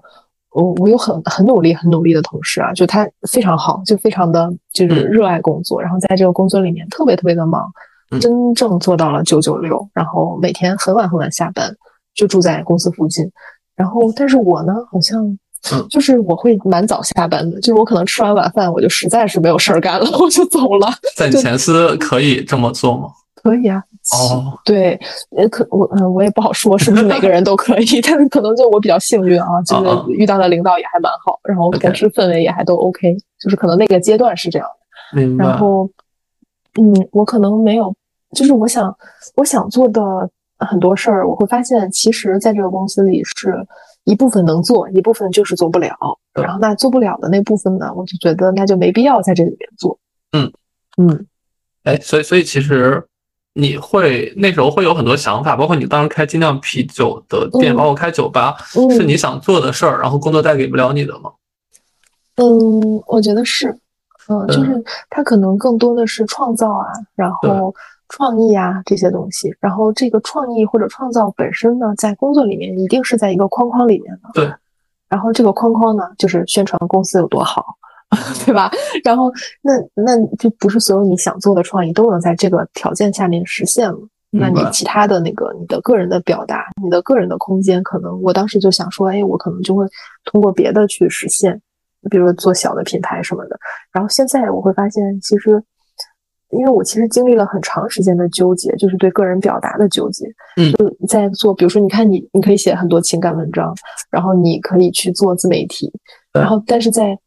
[0.51, 7.69] 我我有很很努力很努力的同事啊，就他非常好，就非常的就是热爱工作，然后在这个工作里面特别特别的忙，
[8.21, 11.73] 真正做到了九九六，然后每天很晚很晚下班。
[12.19, 13.25] 就住在公司附近，
[13.77, 15.39] 然后但是我呢，好像
[15.89, 20.89] 就是我会蛮早下班的，就是我可能吃完晚饭，我就实在是没有事儿干了， 我就走了。
[21.17, 23.09] 在前司可以这么做吗？
[23.37, 23.81] 可以啊。
[24.19, 24.99] 哦， 对，
[25.37, 34.67] 也可我嗯，我也不好说是不是每个人都可以， 但是可能就我比较幸运啊，就是遇到的领导也还蛮好，然后公司氛围也还都 OK，就是可能那个阶段是这样
[35.13, 35.23] 的。
[35.37, 35.89] 然后，
[36.81, 37.95] 嗯，我可能没有，
[38.35, 38.93] 就是我想
[39.37, 40.03] 我想做的。
[40.67, 43.65] 很多事儿，我会发现，其实在这个公司里是
[44.05, 45.97] 一部分能做，一部分就是做不了。
[46.33, 49.99] 然后那做不了的那部分呢，我就觉得那就没必要在这里面做。
[50.33, 50.53] 嗯
[50.97, 51.27] 嗯，
[51.85, 53.05] 哎，所以所以其实
[53.55, 58.57] 你会那时候会有很多想法，包括你当时开精酿啤酒的店，包括开酒吧，
[58.97, 61.31] 是你想做的事儿，然后工作带给不了你的吗？
[62.37, 63.69] 嗯，我觉得是，
[64.29, 67.73] 嗯，就是它可能更多的是创造啊，然后。
[68.09, 74.31] 创意啊，这些东西，然后这个创意或者创造本身呢，在工作里面一定是在一个框框里面的。
[74.35, 74.53] 对。
[75.09, 77.65] 然后这个框框呢，就是宣传公司有多好，
[78.45, 78.71] 对吧？
[79.05, 83.99] 然后那那就不是所有你想做的创意都能在这个条件下面实现了。
[84.31, 89.87] 那你其他的那个你的个人的表达，你的个人的空间，可能我当时就想说，哎，我可能就会
[90.25, 91.59] 通过别的去实现，
[92.11, 93.59] 比如说做小的品牌什么的。
[93.93, 95.63] 然后现在我会发现，其实。
[96.51, 100.27] 因为我其实经历了很长时间的纠结，就是对个人表达的纠结。
[100.57, 103.75] 嗯，就在做，比如说，你看你，你可以写很多情感文章，
[104.11, 105.93] 然后你可以去做自媒体，
[106.33, 107.19] 然后但是在，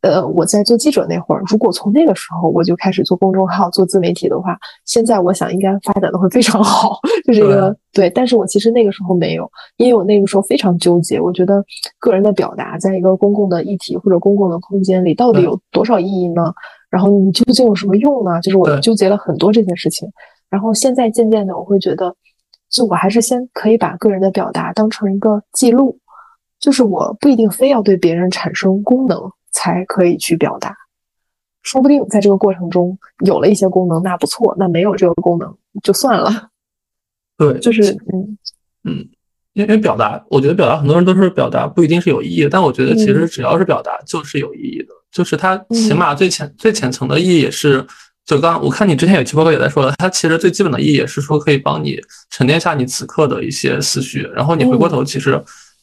[0.00, 4.56] 呃，我在做记者那会儿，如果从那个时候我就开始做公众号、做自媒体的话，
[4.86, 6.98] 现在我想应该发展的会非常好。
[7.26, 11.62] 就这个对，但是我其实那个时候没有，因为我那个时候非常纠结，我觉得
[11.98, 16.54] 个人的表达在一个公共的议题或者公共的空间里到底有多少意义呢？
[16.92, 18.38] 然后你究竟有什么用呢？
[18.42, 20.06] 就是我纠结了很多这件事情，
[20.50, 22.14] 然后现在渐渐的我会觉得，
[22.68, 25.98] 就我还是先可以把个人的表达当成一个记录，
[26.60, 29.18] 就是我不一定非要对别人产生功能
[29.50, 30.76] 才可以去表达，
[31.62, 36.50] 说不定在这个过程中有了一些功能，那不错；那没有这个功能就算了。
[37.38, 38.38] 对，就是嗯
[38.84, 39.08] 嗯，
[39.54, 44.92] 因为表达，我觉得表达很多人都是表达不一定是有意义的，但我觉得其实只要是表达就是有意义的。
[45.12, 47.86] 就是它起码最浅最浅层的意义也是
[48.24, 55.38] 就刚我看你之前有期播客也在说了，它其实最基本的意义也是说可以帮你沉淀下你此刻的一些思绪，然后你回过头其实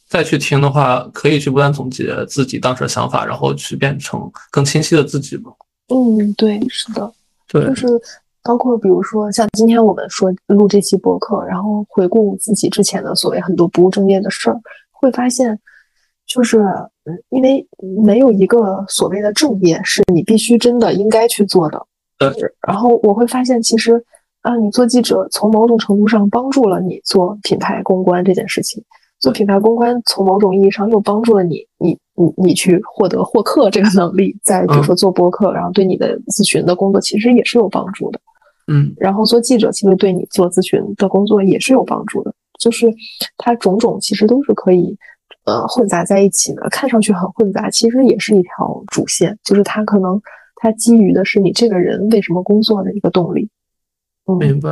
[0.08, 5.52] 再去听的话，可以去不断总结自己当时的想法，然后去变成更清晰的自己嘛。
[5.94, 7.12] 嗯，对，是的，
[7.46, 7.86] 对，就是
[8.42, 14.58] 包括比如说像今天我们说录这期播客，然后回顾自己之前的所谓很多不务正业的事儿，
[14.90, 15.56] 会发现。
[16.32, 16.64] 就是，
[17.30, 17.66] 因为
[18.04, 21.86] 没有一个所谓的正业是你必须真的应该去做的。
[22.20, 22.30] 对。
[22.68, 24.00] 然后我会发现，其实
[24.42, 28.80] 啊，你做记者从某种程度上帮助了你做品牌公关这件事情。
[29.18, 34.38] 做品牌公关从某种意义上又帮助了你，你你你去获得获客这个能力。
[34.44, 38.20] 再比如说做播客，然后对你的咨询的工作其实也是有帮助的。
[38.68, 38.94] 嗯。
[38.98, 42.32] 然后做记者其实对你做咨询的工作也是有帮助的。
[42.60, 42.86] 就是
[43.36, 44.96] 它种种其实都是可以。
[45.50, 50.20] 呃，混杂在一起呢，看上去很混杂，其实也是一条主线，就是它可能
[50.54, 53.48] 它基于的是你这个人为什么工作的一个动力。
[54.38, 54.70] 明白。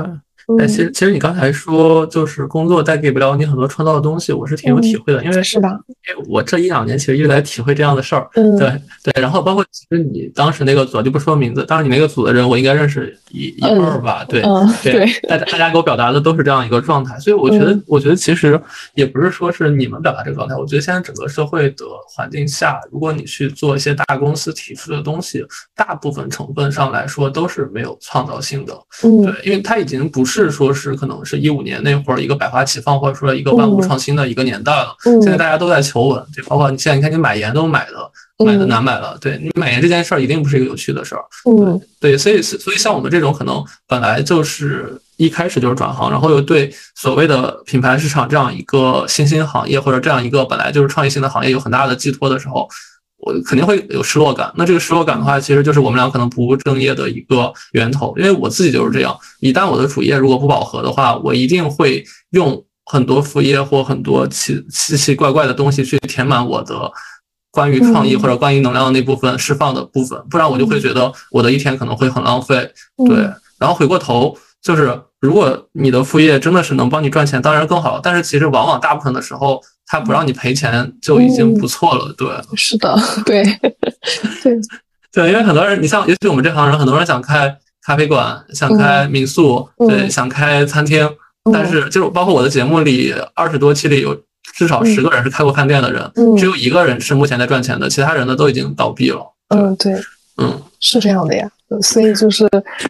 [0.58, 5.78] 哎，其实其实你刚才说，就是工作带给不了你很多创造的东西，我是挺有体会的，因为是吧？
[6.08, 8.26] 因为我这一两年其实一直在体会这样的事儿。
[8.32, 8.68] 嗯，对
[9.04, 9.20] 对。
[9.20, 14.24] 然后包括其实你当时那个组就不说名字，当时你那个组的人我应该认识一一二吧？
[14.26, 14.40] 对
[14.82, 18.58] 对，大家大家给我表达的都是这样一个状态，所以我觉得我觉得其实
[18.94, 25.44] 也不是说是你们表达这个状态，我觉得现在整个社会的环境下，如果你去做一些大公司提出的东西，
[25.76, 28.72] 大部分成分上来说都是没有创造性的。
[29.04, 30.37] 嗯，对，因为它已经不是。
[30.42, 34.94] 是说，是可能是一五年那会儿一个百花齐放，或者说一个万物创新的一个年代了。
[35.02, 38.10] 现在大家都在求稳，对，包括你现在你看你买盐都买的
[38.44, 41.24] 买的难买了，对你买盐这件事儿一定不是一个有趣的事儿。
[41.44, 52.68] 嗯，对，所以所以像我们这种可能本来就是一开始就是转行，然后又对所谓的品牌市场这样一个新兴行业或者这样一个本来就是创业性的行业有很大的寄托的时候。
[53.18, 58.14] 我肯定会有失落感，那这个失落感的话，其实就是我们俩可能不务正业的一个源头。
[58.16, 66.90] 因为我自己就是这样，一旦我的主业如果不饱和的话，我一定会用很多副业或很多奇奇奇怪怪的东西去填满我的
[67.50, 72.70] 关于创意或者关于能量的那部分释放的部分，不然我就会觉得我的一天可能会很浪费。
[73.08, 73.16] 对，
[73.58, 77.98] 然后回过头就是，如果你的副业真的是能帮你赚钱，当然更好。
[78.00, 79.60] 但是其实往往大部分的时候。
[79.90, 83.42] 他不让你赔钱就已经不错了，对，是的，对，
[84.42, 84.54] 对，
[85.10, 91.10] 对，因为很多人，你像，尤其我们这行人，很多人想开咖啡馆，想开民宿，对，想开餐厅，
[91.50, 94.14] 但是就是包括我的节目里，二十多期里有
[94.54, 99.22] 至少十个人是开过饭店的人，只有一个人是目前在赚钱的，其他人呢都已经倒闭了。
[99.48, 99.94] 嗯，对，
[100.36, 102.46] 嗯，是这样的呀，所以就是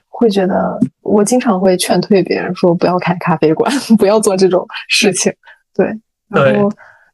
[0.09, 5.33] 会觉得，我经常会劝退别人说，不要开咖啡馆， 不要做这种事情，
[5.73, 5.87] 对，
[6.29, 6.69] 然后。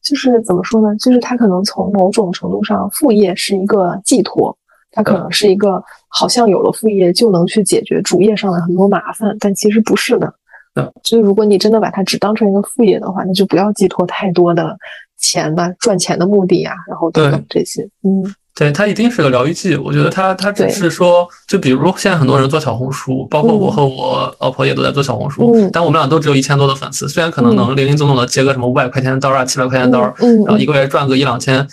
[0.04, 0.94] 就是怎么说呢？
[0.96, 4.56] 就是他可能从某种程度上，副业是一个寄托，
[4.90, 10.32] 他可能是一个好像有了副业就能去解决主业上的很多麻烦，但其实不是的。
[10.74, 14.76] 嗯，就是如果你真的把它只当成一个副业的话，那就不要寄托太多的
[15.16, 17.82] 钱吧、赚钱的目的呀，然后等等这些。
[18.02, 18.22] 嗯。
[18.56, 19.74] 对，它一定是个疗愈剂。
[19.74, 27.08] 我觉得它它只是说，就比如现在很多人做小红书，包括我和我老婆也都在做小红书，但我们俩都只有一千多的粉丝。
[27.08, 30.14] 虽然可能能零零总总的接个什么五百块钱的单啊，七百块钱的单，
[30.46, 31.66] 然后一个月赚个一两千，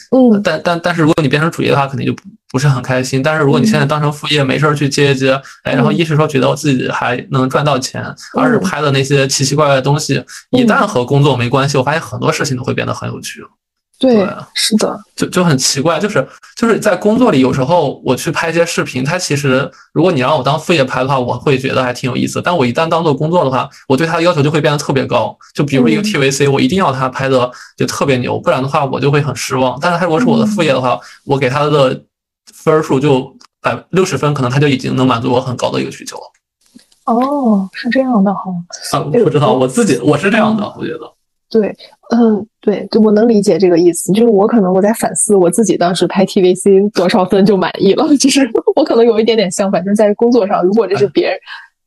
[0.44, 3.22] 但但但是如果你变成主业的话，肯定就不不是很开心。
[3.22, 8.04] 但是如果你现在当成副业，没事儿去接一接，哎，然后一是说觉得我自己还能赚到钱，
[8.36, 13.46] 二是拍的那些奇奇怪怪的东西，一旦和工作没关系，我发现很多事情都会变得很有趣。
[14.02, 22.42] 对，是的，就就很奇怪，就是就是在工作里，有时候我去拍一些视频，它其实如果你让我当副业拍的话，我会觉得还挺有意思。
[22.42, 25.38] 但我一旦当做工作的话，我对它的要求就会变得特别高。
[25.54, 29.78] 就比如一个 TVC，我一定要它拍的就特别牛，不然的话我就会很失望。
[29.80, 32.02] 但是它如果是我的副业的话，我给它的
[32.52, 36.24] 分数就百六十分，可能它就已经能满足我很高的一个需求了。
[37.06, 38.42] 哦，是这样的哈。
[38.94, 41.02] 啊，不知道我自己我是这样的，我觉得。
[41.52, 41.76] 对，
[42.14, 44.12] 嗯，对，就我能理解这个意思。
[44.12, 48.06] 就是我可能我在反思我自己当时拍 TVC 多少分就满意了。
[48.20, 48.46] 就是
[48.76, 51.38] 我可能有一点点相反，就是在工作上，如果这是别人，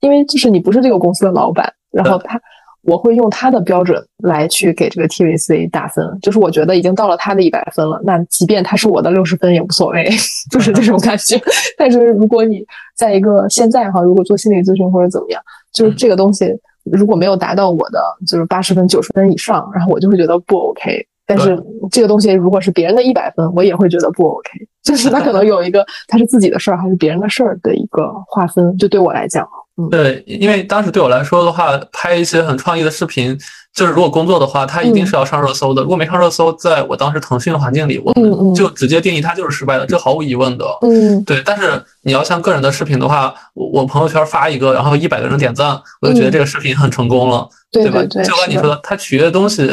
[0.01, 2.41] 因为就是你不是这个公司的老板，然后他
[2.85, 6.03] 我会用他的标准来去给这个 TVC 打分。
[6.23, 10.09] 就是我觉得已经到了他的一百分了，那即便他是我的六十分也无所谓，
[10.51, 11.39] 就是这种感觉。
[11.77, 12.65] 但是如果你
[12.97, 16.47] 在一个现在哈，如果做心理咨询或者怎么样，就是这个东西。
[16.93, 21.07] 如果没有达到我的就是八十分、九十分以上，然后我就会觉得不 OK。
[21.27, 21.59] 但是
[21.91, 24.51] 这个东西如果是别人的一百分，我也会觉得不 OK。
[24.83, 28.77] 就是他可能有一个他是自己的事儿还是别人的事儿的一个划分。
[28.77, 33.35] 就对我来讲，嗯，对，因为当时对我来说的话，拍一些很创意的视频，
[33.75, 35.83] 就是如果工作的话，它一定是要上热搜的。
[35.83, 40.65] 如果没上热搜，在我当时腾讯的环境里，我们就直接定义它就是失败的，这毫无疑问的。
[40.83, 41.43] 嗯，对。
[41.45, 48.01] 但是你要像个人的视频的话，我我朋友圈发一个，然后一百个人点赞，我就觉得这个视频很成功了，对吧？
[48.05, 49.67] 就跟你说的，他取悦的东西，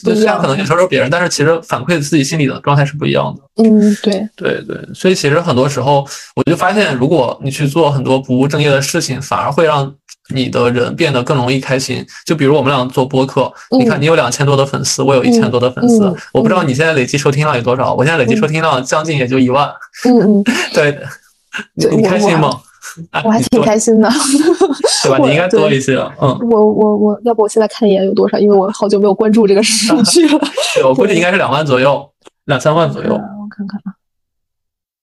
[0.00, 3.64] 就虽然可能有时候是别人，但是其实反馈自己心里的状态是不一样的。
[3.64, 4.78] 嗯，对，对对。
[4.94, 6.06] 所以其实很多时候，
[6.36, 9.92] 我就发现，如果你去做很多不务正业的事情，反而会让。
[10.32, 19.68] 你的人变得更容易开心，就比如我们俩做播客，你看你有两千多的粉丝，我有一千多的粉丝，我不知道你现在累计收听量有多少，我现在累计收听量将近也就一万。
[20.06, 20.98] 嗯嗯， 对，
[21.74, 22.58] 你你开心吗？
[23.24, 24.08] 我还挺开心的，
[25.02, 25.18] 对吧？
[25.18, 25.96] 你应该多一些。
[26.20, 30.40] 嗯，我我我要不我现在看一眼有多少，因为我好久没有关注这个数据 了。
[30.74, 32.08] 对，我估计应该是两万左右，
[32.46, 33.10] 两三万左右。
[33.12, 33.92] 我看看啊，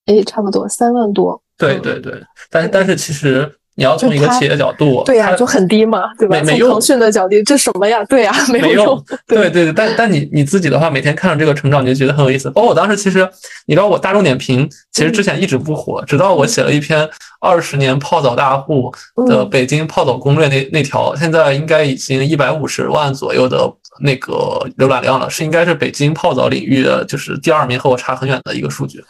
[0.05, 1.41] 哎，差不多三万多。
[1.57, 2.13] 对对对，
[2.49, 3.55] 但是但是其实。
[3.82, 6.39] 你要从一个企业角度，对呀，就很低嘛，对吧？
[6.45, 6.69] 没用。
[6.69, 8.03] 腾讯的角度，这什么呀？
[8.03, 9.03] 对呀，没有用。
[9.25, 12.47] 对对对，但但你你自己的话，每天看着这个成长，你就觉得很有意思。
[12.51, 13.27] 包括我当时，其实
[13.65, 17.09] 你知道，我大众点评其实之前一直不火，直到我写了一篇
[17.39, 18.93] 二十年泡澡大户
[19.25, 23.57] 的北京泡澡攻略那那条，现在应该已经一百五十万左右的。
[24.00, 24.34] 那个
[24.78, 29.04] 浏览量了，是应该是北京泡澡领域的就是第二名，和我差很远的一个数据。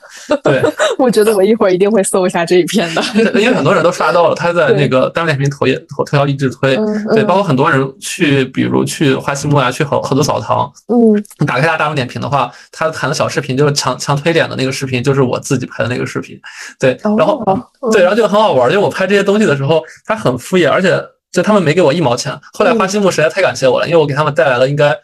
[0.44, 0.62] 对，
[0.98, 3.02] 我觉得我一会儿一定会搜一下这一篇的，
[3.40, 6.76] 因为很多人都刷到了，他在那个单点评投也投推要一直推。
[7.14, 10.72] 对，包括很多人去，比如去花西木啊，去合合作澡堂。
[10.88, 16.40] 嗯，你打开下大众点评的话，他弹的小视频就是强强推点的那个视频，就是我自己拍的那个视频。
[16.80, 17.44] 对，然后
[17.92, 21.02] 对，然后就很好玩，因为我拍这些东西的时候，他很敷衍，而且。
[21.32, 24.96] 就他们没给我一毛钱，后来花心木实在太感谢我了，因为我给他们带来了应该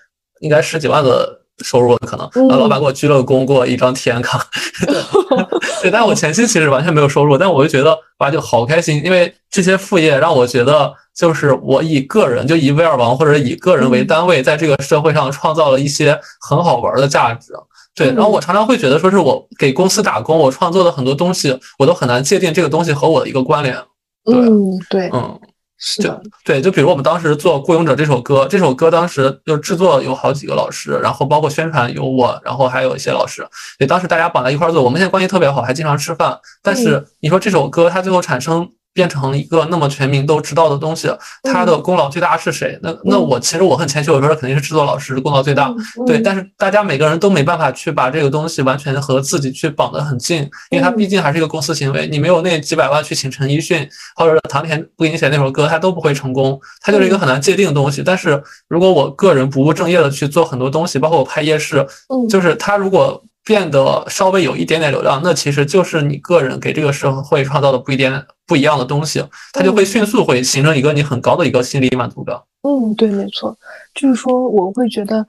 [0.41, 4.45] 应该十几万的收入可能，然后老板给我鞠了个躬，给我一张体验卡。
[5.81, 17.53] 对，但我前期其实完全没有收入，但我就觉得哇就好开心，因为这些副业让我觉得就是我以个人就以威尔王或者以个人为单位，在这个社会上创造了一些很好玩的价值。
[17.95, 23.75] 对，然后我常常会觉得说是我给公司打工，我创作的很多东西，我都很难界定这个东西和我的一个关联。
[24.25, 25.39] 嗯，对，嗯。
[26.01, 33.47] 就 对，就比如我们当时做《雇佣者》这首歌，这首歌当时就制作有好几个老师，然后包括宣传有我，然后还有一些老师，
[33.77, 36.39] 对，当时大家绑在一块做，我们现在关系特别好，还经常吃饭。
[36.61, 38.69] 但是你说这首歌它最后产生。
[38.97, 41.07] 变成一个那么全民都知道的东西，
[41.43, 42.79] 它的功劳最大是谁？
[42.81, 45.71] 那那我其实我很谦虚，我说肯定是制作老师功劳最大。
[46.07, 50.39] 对，但是大家每个人都没办法去把这个东西完全和自己去绑得很近，
[50.71, 52.07] 因为它毕竟还是一个公司行为。
[52.07, 56.59] 你没有那几百万去请陈奕迅或者唐田不给你写那首歌，他都不会成功。
[56.81, 58.01] 它就是一个很难界定的东西。
[58.03, 61.85] 但是如果我个人不务正业的去做很多东西，包括我拍夜市，
[62.27, 63.23] 就是他如果。
[63.47, 69.23] 变得稍微有一点点流量，那其实就是你个人给这个社会创造的不一点不一样的东西，
[69.53, 72.35] 它就会迅速会形成一个你很高的一个心理满足感。
[72.63, 73.57] 嗯，对，没错，
[73.93, 75.25] 就是说我会觉得，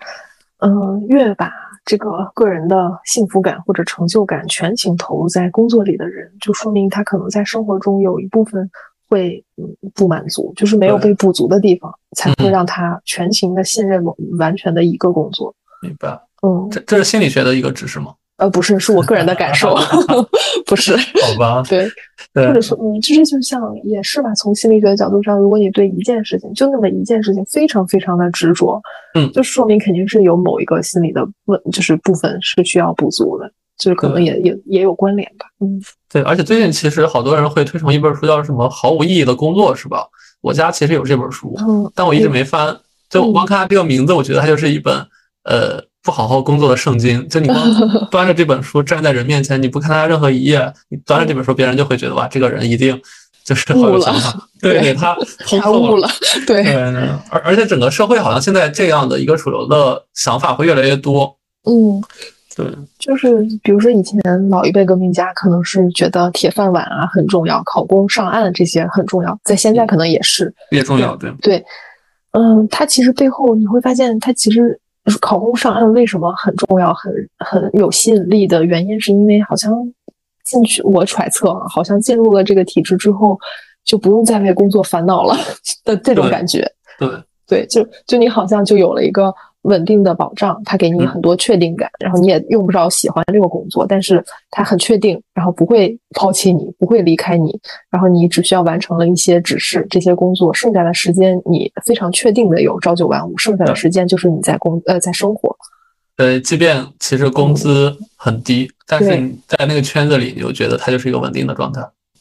[0.58, 1.48] 嗯，越把
[1.84, 8.68] 这个个人的幸福感或者成就感全情投入在工作里的人，就说明他可能在生活中有一部分
[9.08, 9.64] 会嗯
[9.94, 14.04] 不满足，就是没有被补足的地方，才会让他全情的信任
[14.38, 15.54] 完全的一个工作。
[15.80, 16.20] 明白。
[16.42, 18.14] 嗯，这这是心理学的一个知识吗？
[18.36, 19.76] 呃，不是，是我个人的感受，
[20.64, 20.96] 不是。
[20.96, 21.60] 好吧。
[21.68, 21.90] 对，
[22.32, 24.32] 或者说，嗯，其实就像也是吧。
[24.36, 28.80] 从心理学的角度上，如果你对一件事情就那么一件事情非常非常的执着，
[29.14, 35.46] 嗯，就说明肯定是有某一个心理的问，就是部分是需要补足的，就是可能也也也有关联吧。
[35.58, 36.22] 嗯，对。
[36.22, 40.06] 而且最近其实好多人会推崇一本书，叫什么《毫无意义的工作》，是吧？
[40.42, 42.78] 我家其实有这本书，嗯，但我一直没翻。
[43.10, 44.94] 就光看它这个名字，我觉得它就是一本，
[45.42, 45.82] 呃。
[46.08, 47.58] 不好好工作的圣经，就你光
[48.10, 52.98] 端着这本书站在人面前，你不看他任何一页，你端着这本书，别人就会觉得哇，这个人一定
[53.44, 54.48] 就是好有想法。
[54.58, 55.14] 对，给他
[55.46, 56.08] 通透了。
[56.46, 56.64] 对，
[57.28, 61.36] 而而且整个社会好像现在这样的一个主流的想法会越来越多。
[61.66, 62.02] 嗯，
[62.56, 62.66] 对，
[62.98, 71.14] 就是比如说以前老一辈革命家可能是觉得铁饭碗啊很重要，考公上岸这些很重要，在现在可能也是也重要。
[71.16, 71.64] 对对，
[72.30, 74.80] 嗯，他其实背后你会发现，他其实。
[75.08, 79.72] 就是考公上岸为什么很重要、很很有吸引力的原因，是因为好像
[80.44, 83.38] 进去，我揣测啊，好像进入了这个体制之后，
[83.86, 85.34] 就不用再为工作烦恼了
[85.82, 86.70] 的这种感觉。
[86.98, 87.08] 对
[87.46, 89.34] 对，就就你好像就有了一个。
[89.68, 97.56] 稳定的保障，它给你很多确定感，然后你也用不着喜欢这个工作，但是它很确定，然后不会抛弃你，不会离开你，
[97.90, 105.54] 然后你只需要完成了一些指示，这些工作剩下的时间你非常确定的有朝九晚五，剩下的时间就是你在工呃在生活。
[106.16, 111.80] 呃，即便其实工资很低，但是你在那个圈子里，你就觉得它就是一个稳定的状态。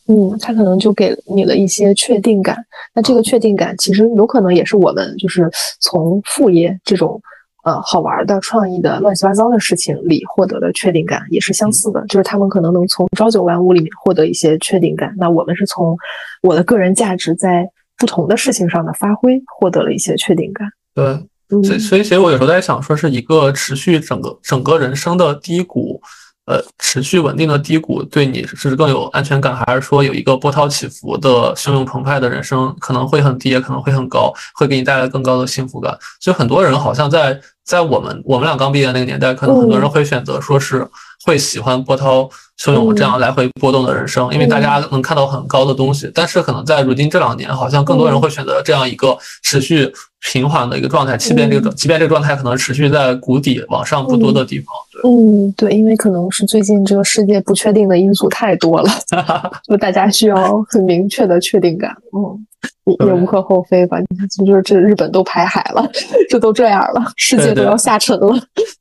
[0.09, 2.55] 嗯，他可能就给你了一些确定感。
[2.93, 7.21] 那这个确定感其实有可能也是我们就是从副业这种
[7.67, 12.01] 呃好玩的、创意的、乱七八糟的事情里获得的确定感也是相似的。
[12.07, 15.13] 就是他们可能能从朝九晚五里面获得一些确定感。
[15.17, 15.97] 那我们是从
[16.41, 20.65] 我的个人价值在不同的事情上的发挥获得了一些确定感。
[20.95, 26.01] 对，所以所以其实我有时候在想，说是一个持续整个整个人生的低谷。
[26.47, 35.95] 呃，持续稳定的低谷对你是更有安全感，还是说有一个波涛起伏的汹涌澎湃的人生，可能会很低，也可能会很高，会给你带来更高的幸福感？
[36.21, 40.87] 所以很多人好像在在我们我们俩刚毕业那个年代，可能很多人会选择说是
[41.25, 42.29] 会喜欢波涛
[42.59, 46.11] 汹涌这样来回波动的人生，因为大家能看到很高的东西。
[46.13, 49.93] 但是可能在如今这两年，好像更多人会选择这样一个持续。
[50.31, 54.65] 平缓的一个状态，即便这个即便这个状态可能持续在谷底往上不多的地方，
[55.03, 58.89] 嗯，对，因为可能是最近这个世界不确定的因素太多了，
[59.69, 63.99] 就大家需要很明确的确定感，嗯，也无可厚非吧？
[63.99, 65.87] 你看，就是这日本都排海了，
[66.27, 68.35] 这都这样了，世界都要下沉了，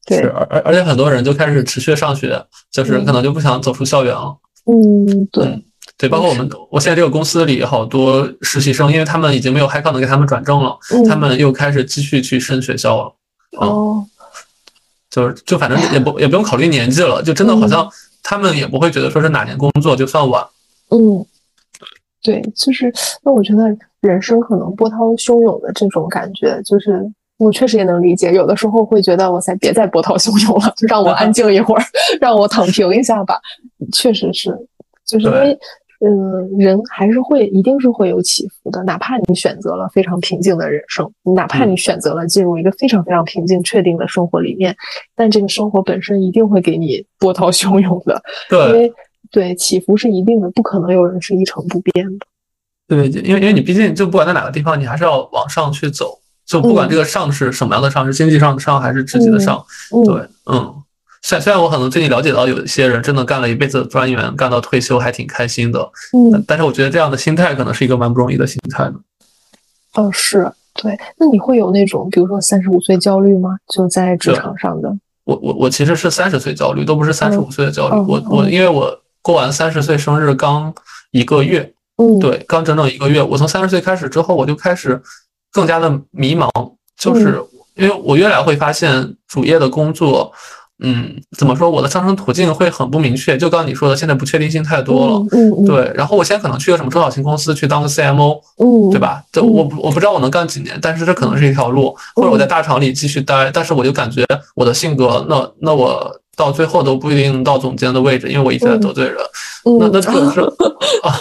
[0.07, 0.21] 对，
[0.51, 4.37] 而而且很多人就开始持续上学，就是可能就不想走出校园了，
[4.67, 5.63] 嗯，对。
[5.99, 10.77] 对，包括我们，我现在这个公司里好多实习生，因为他们已经没有 HiCon 能给他们转正了，
[11.09, 13.15] 他们又开始继续去升学校了。
[13.59, 14.05] 哦，
[15.09, 17.89] 就是就反正也不也不用考虑年纪了，就真的好像
[18.23, 20.47] 他们也不会觉得说是哪年工作就算晚。
[20.91, 21.25] 嗯，
[22.23, 22.93] 对，就是
[23.23, 23.65] 那我觉得
[24.03, 31.83] 人生可能波涛汹涌的这种感觉，就是我确实也能理解，有的时候会觉得哇塞，别再波涛汹涌了，就让我安静一会儿，
[32.21, 33.41] 让我躺平一下吧。
[33.93, 34.51] 确实是，
[35.05, 35.59] 就是因为。
[36.01, 38.83] 嗯，人还是会，一定是会有起伏的。
[38.83, 44.77] 哪怕你选择了非常平静的人生，哪怕你选择了进入一个非常非常平静、确定的生活里面，
[45.15, 48.23] 但这个生活本身一定会给你波涛汹涌的。
[48.51, 48.93] 对，因为
[49.31, 52.27] 对起伏是一定的，不可能有人是一成不变的。
[52.87, 56.19] 对，因为因为你毕竟就不管在哪个地方，你还是要往上去走。
[56.47, 59.65] 就不管这个上是什么样的上，是经济上的上还是职级的上。
[60.05, 60.75] 对，嗯。
[61.23, 65.81] 虽虽然我可能最近了解到有一些人真的干了一辈子专员，干到退休还挺开心的，
[66.13, 68.95] 嗯，但是我觉得这样的心态可能是一个蛮不容易的心态的。
[69.95, 70.97] 哦，是对。
[71.19, 73.57] 那你会有那种比如说三十五岁焦虑吗？
[73.75, 74.97] 就在职场上的？
[75.25, 77.97] 我我我其实是三十岁焦虑，都不是三十五岁的焦虑。
[78.07, 80.73] 我我因为我过完三十岁生日刚
[81.11, 83.21] 一个月，嗯，对，刚整整一个月。
[83.21, 85.03] 我从三十岁开始之后，我就开始
[85.53, 86.49] 更加的迷茫，
[86.99, 87.43] 就是
[87.77, 90.33] 因为我越来会发现主业的工作。
[90.81, 91.71] 嗯，怎么说？
[91.71, 93.35] 我的上升途径会很不明确。
[93.39, 95.27] 就刚刚你说的，现在不确定性太多了。
[95.33, 95.91] 嗯，对。
[95.95, 99.23] 然后我现在可能去个什么中小型公司去当个 CMO，嗯，对吧？
[99.33, 101.97] 这我我不知道我能干几年，但是这可能是一条路。
[102.15, 104.23] 或者我在大厂里继续待，但是我就感觉
[104.55, 109.17] 我的性格，那那我到最后都不一定到总监的位置，因为我一直在得罪人。
[109.81, 110.41] 那那可能是
[111.03, 111.17] 啊，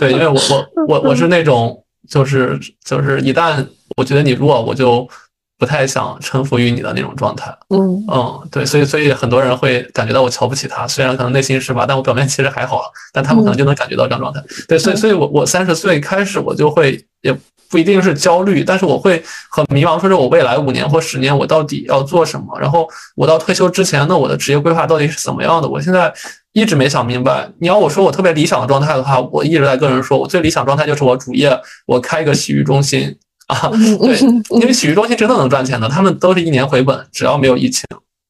[0.00, 5.08] 对，因为我我我我是那种，就是就是一旦我觉得你弱，我就。
[5.56, 12.82] 不太想臣服于你的那种状态，嗯嗯，对，所以所以很多人会感觉到我瞧不起他，虽然可能内心是吧，但我表面其实还好，
[13.12, 14.42] 但他们可能就能感觉到这样状态。
[14.66, 17.32] 对，所以所以我我三十岁开始我就会也
[17.74, 19.20] 不一定是焦虑，但是我会
[19.50, 25.68] 很迷茫，说是我未来五年或十年我到底要做什么，然后我到退休之前那我的职业规划到底是怎么样的？
[25.68, 26.14] 我现在
[26.52, 27.50] 一直没想明白。
[27.58, 31.50] 你要我说我特别理想的状态的话，我一直在跟人说我最理想状态就是我主业
[31.84, 33.16] 我开一个洗浴中心。
[33.48, 33.68] 啊，
[34.00, 34.16] 对，
[34.60, 37.82] 因为洗浴中心真的能赚钱的，他们都是一年回本，只要没有疫情，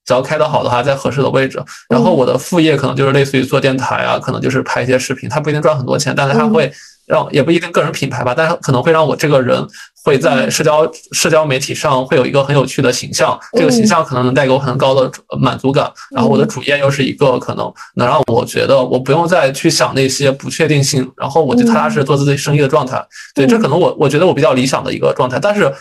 [0.06, 1.62] 只要开得好的话，在合适的位置。
[1.90, 6.72] 然后我的副业可能就是类似于做电台啊，可能就是拍一些视频，它不一定赚很多钱，但是它会。
[7.06, 9.66] 让也不一定个人品牌吧，但是可能会让我这个人
[10.04, 15.90] 会在社交社交媒体上会有一个很有趣的形象，这个形象可能能带给我很高的满足感。
[16.14, 23.04] 然后我的主业又是一个可能能让我觉得我不用再去想那些不确定性，然后我就踏踏实实做自己生意的状态。
[23.34, 25.38] 对，这可能我我觉得我比较理想的一个状态。
[25.38, 25.72] 但是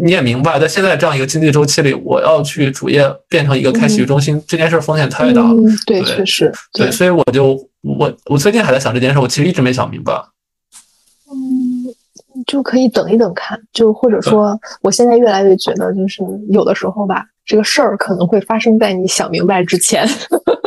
[0.00, 5.54] 你也明白，在现在这样一个经济周期里，我要去主业变成一个开洗浴中心这件事风险太大了。
[5.86, 10.14] 对，确实，对，所以我就我我最近还在想这件事，我其实一直没想明白。
[12.48, 20.08] 就可以等一等看，就或者说，我现在越来越觉得，就是有的时候吧，这个事儿可能会发生在你想明白之前。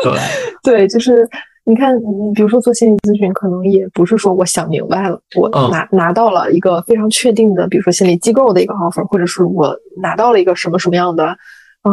[0.04, 0.14] 对，
[0.64, 1.28] 对，就是
[1.64, 11.26] 你看，你比如说做心理咨询，可能也不是说我想明白了，我拿拿到了一个非常确定的，比如说心理机构的一个 offer，或者是我拿到了一个什么什么样的
[11.82, 11.92] 呃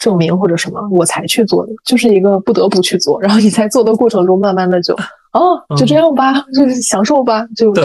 [0.00, 3.22] 证明或者什么，我才去做的，就是一个不得不去做。
[3.22, 4.94] 然后你在做的过程中，慢慢的就
[5.32, 7.82] 哦，就这样吧，就是享受吧，就就。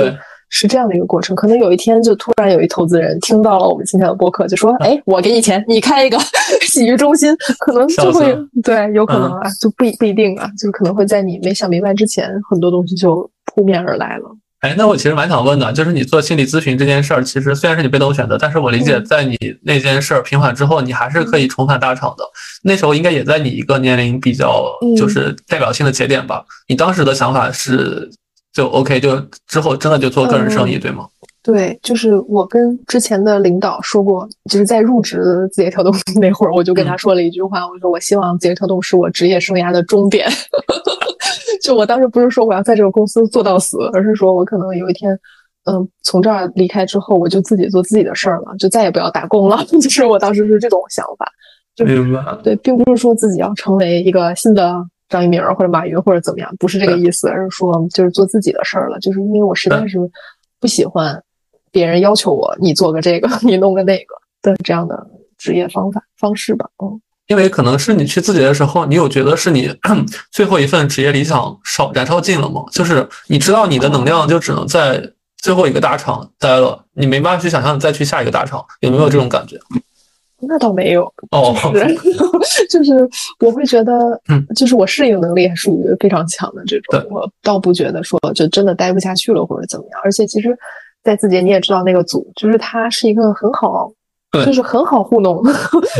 [0.55, 6.17] 是这样的一个过程，可能有一天就突然有一投资人听到了我们今天的播客，就说：“哎，我给你钱，你开一个
[6.61, 14.25] 洗浴中心，可能就会对，有可能啊，就不不一定啊，就可能会在你没想明白之前，很多东西就扑面而来了。
[14.59, 22.23] 哎，那我其实蛮想问的，就是你做心理咨询这件事儿，其实虽然是你被动选择，但是我理解，在你那件事儿平缓之后，你还是可以重返大厂的。
[22.63, 26.45] 那时候应该也在你一个年龄比较就是代表性的节点吧？
[26.69, 28.09] 你当时的想法是
[28.53, 31.07] 就 OK，就之后真的就做个人生意，对吗？
[31.41, 40.27] 对，就是我跟之前的领导说过，就是在入职字节跳动那会儿，我就跟他说了一句话，我说我希望字节跳动是我职业生涯的终点。
[41.61, 45.17] 就我当时不是说我要在这个公司做到死，而是说我可能有一天，
[45.65, 49.63] 嗯，从这儿离开之后，我就自己做自己的事儿了，就再也不要打工了。
[49.81, 51.29] 就是我当时是这种想法。
[51.83, 52.23] 明白。
[52.43, 54.75] 对，并不是说自己要成为一个新的
[55.13, 58.99] 张一鸣或者马云或者怎么样，不是这个意思，而是说就是做自己的事儿了。
[58.99, 59.97] 就是因为我实在是
[60.59, 61.23] 不喜欢。
[61.71, 64.95] 别人要求我，你做个这个， 你弄个那个的这样的
[65.39, 69.75] 职业方法方式吧，嗯，因为可能是你去自己的时候，你有觉得是你
[70.31, 72.63] 最后一份职业理想烧燃烧尽了吗？
[72.71, 75.01] 就是你知道你的能量就只能在
[75.41, 79.57] 最后一个大厂待了，你没办法去想象你再去下一个大厂，有没有这种感觉？
[80.47, 81.53] 那倒没有哦，
[82.69, 90.57] 就是我会觉得，嗯，就是我适应能力还属于非常强的这种，我倒不觉得说就真的待不下去了或者怎么样，而且其实。
[91.05, 93.91] 在字节你也知道那个组，就是它是一个很好，
[94.45, 95.43] 就是很好糊弄，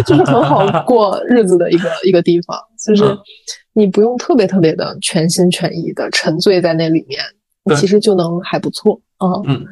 [0.05, 3.03] 就是很好 过日子的一个一个地方，就是
[3.73, 7.19] 你不用特别特别的全心全意的沉醉在那里面，
[7.75, 9.27] 其实就能还不错啊。
[9.45, 9.65] 嗯。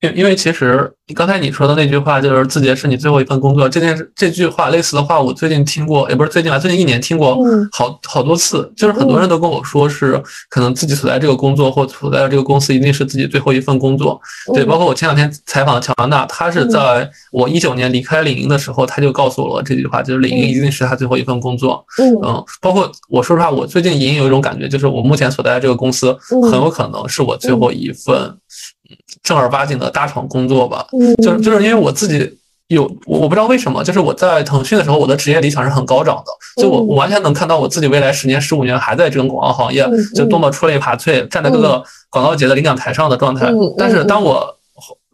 [0.00, 7.38] 因因为其实刚才你说的那句话就是字节是你最后一份工作这件事，这句话类似的话我最近听过，也不是最近啊，最近一年听过
[7.72, 14.20] 好好多次，就是很多人都跟我说是可能自己所在这个工作或所在的这个公司一定是自己最后一份工作。
[14.54, 21.84] 对，包括我前两天采访的乔安娜，她是在我一九年离开领英的时候，她就告诉我了这句话，就是领英一定是她最后一份工作。
[22.22, 26.16] 嗯，包括我说实话，我最近隐隐有一种感觉，就是我目前所在的这个公司
[26.50, 28.36] 很有可能是我最后一份。
[29.22, 30.86] 正儿八经的大厂工作吧，
[31.22, 43.50] 就是就是因为我自己有，我不知道为什么，就是我在腾讯的时候，我的职业理想是很高涨的，就我我完全能看到我自己未来十年、十五年还在这种广告行业，就多么出类拔萃，站在各个广告节的领奖台上的状态。
[43.76, 44.56] 但是当我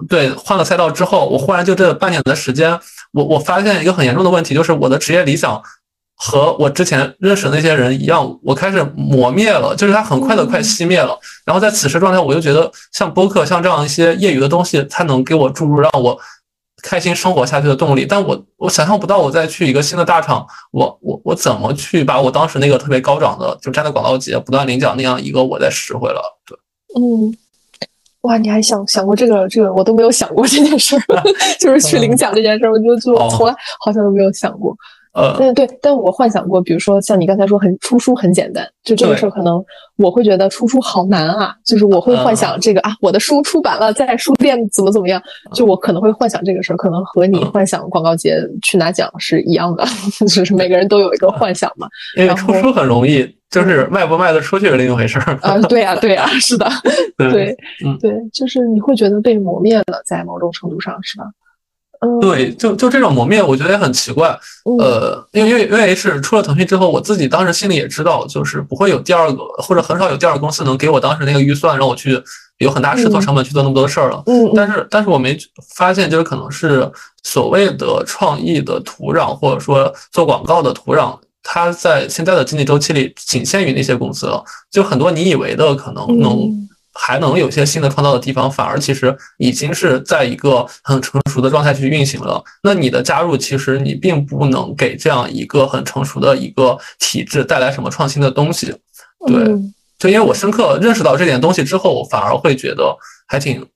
[0.09, 2.79] 对换了赛道之后，我忽然就这半年的时间，
[3.13, 5.63] 我我发现一个很严重的问题，就是我的职业理想。
[6.17, 11.19] 和我之前认识的那些人一样，我开始磨灭了，就是它很快的快熄灭了。
[11.45, 16.19] 然后在此时状态，我就觉得像播客，像这样一些业余的东西，它能给我注入让我
[16.83, 18.07] 开心生活下去的动力。
[18.07, 26.23] 但我我想象不到，我再去一个新的大厂，我我我怎么去把我当时那个特别高涨的，就站在广告节不断领奖那样一个我再拾回了。
[26.47, 26.57] 对，
[26.97, 27.37] 嗯，
[28.23, 31.23] 哇，你还想想过这个这个，我都没有想过这件事儿，
[31.61, 33.55] 就是去领奖这件事儿，我就就从来
[33.85, 34.75] 好像都没有想过。
[35.15, 39.65] 呃，对对，但我幻想过，比如说像你刚才说，很出书很简单，就这个事儿，可能
[39.97, 41.55] 我会觉得出书好难啊。
[41.65, 45.23] 就是我会幻想这个啊，我的书出版了，在书店怎么怎么样，
[45.55, 49.85] 就我可能会幻想这个事儿，可能和你幻想广告节去拿奖是一样的，
[50.27, 51.87] 就是每个人都有一个幻想嘛。
[52.17, 55.57] 因为出书很容易，就是卖不卖得出去是另一回事儿啊。
[55.69, 56.69] 对呀，对呀， 是的，
[57.17, 57.57] 对，
[58.01, 61.25] 对，就是你会觉得被磨灭了，在某种程度上是吧？
[62.21, 64.39] 对，就就这种磨灭，我觉得也很奇怪。
[64.79, 72.23] 呃，因为因为因为是出了腾讯之后，我自己当时心里也知道，就是不会有第二个，或者很少有第二个公司能给我当时那个预算，让我去
[72.59, 74.23] 有很大试错成本去做那么多的事儿了。
[74.27, 75.37] 嗯，但是但是我没
[75.75, 76.91] 发现，就是可能是
[77.23, 84.45] 所谓的创意的土壤，或者说做广告的土壤，它在现在的经济周期里仅限于那些公司了。
[84.71, 86.69] 就很多你以为的可能能。
[86.95, 92.43] 还能有些新的创造的地方，反而其实已经是在一个很成熟的状态去运行了。
[92.63, 98.75] 那你的加入，其实你并不能给这样一个很成熟的一个体制带来什么创新的东西。
[99.27, 99.45] 对，
[99.99, 103.67] 就因为我深刻认识到这点东西之后，我反而会觉得还挺，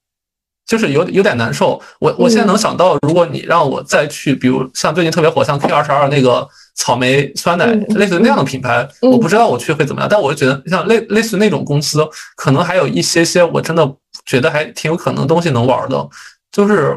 [0.68, 1.82] 就是有有点难受。
[1.98, 6.48] 我我现在能想到，如果你让我再去，比如像最近特别火，像 K 二十二那个。
[6.80, 7.66] 草莓酸奶
[7.96, 13.84] 类似那样的品牌，我不知道我去会怎么样，但我就觉得像类类似那种公司，可能还有一些些我真的
[14.24, 16.08] 觉得还挺有可能东西能玩的。
[16.52, 16.96] 就是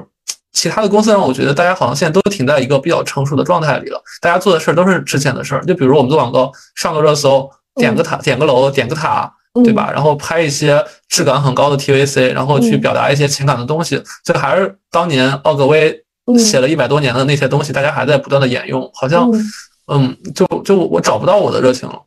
[0.54, 5.66] 其他的公司让我觉得大家好像现在都停在一个比较成熟的状态里了，大家做的事儿都是之前的事儿。
[5.66, 9.34] 就比如我们做广告，上个热搜，点个塔，点个楼，点个塔，
[9.64, 9.92] 对吧？
[9.92, 16.04] 然后拍一些质感很高的 TVC，然后去表达一些情感的东西，这还是当年奥格威
[16.38, 19.30] 写了一百多年的那些东西，大家还在不断的沿用，好像。
[19.88, 22.02] 嗯，就就我找不到我的热情了。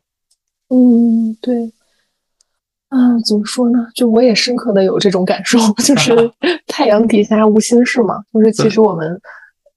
[0.69, 1.71] 嗯，对。
[2.89, 3.77] 啊，怎么说呢？
[3.93, 6.31] 就我也深刻的有这种感受，就是
[6.65, 8.23] 太阳底下无心事嘛。
[8.33, 9.07] 就是其实我们，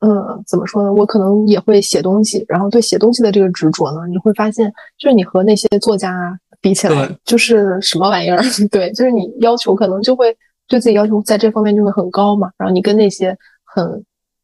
[0.01, 0.91] 嗯，怎么说呢？
[0.91, 8.41] 我可能也会写东西，然后对写东西的这个执着呢，你会发现，就是你和那些作家比起来，就是什么玩意儿？
[8.71, 10.37] 对，就是你要求可能就会
[10.67, 12.51] 对自己要求在这方面就会很高嘛。
[12.57, 13.85] 然后你跟那些很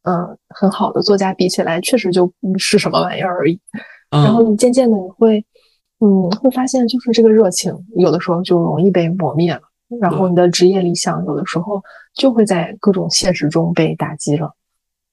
[0.03, 3.59] 嗯很好的作家比起来，确实就不是什么玩意儿而已。
[4.09, 5.43] 然后你渐渐的你会
[5.99, 9.61] 嗯会发现，就是这个热情有的时候就容易被磨灭了。
[10.01, 11.81] 然后你的职业理想有的时候
[12.15, 14.51] 就会在各种现实中被打击了。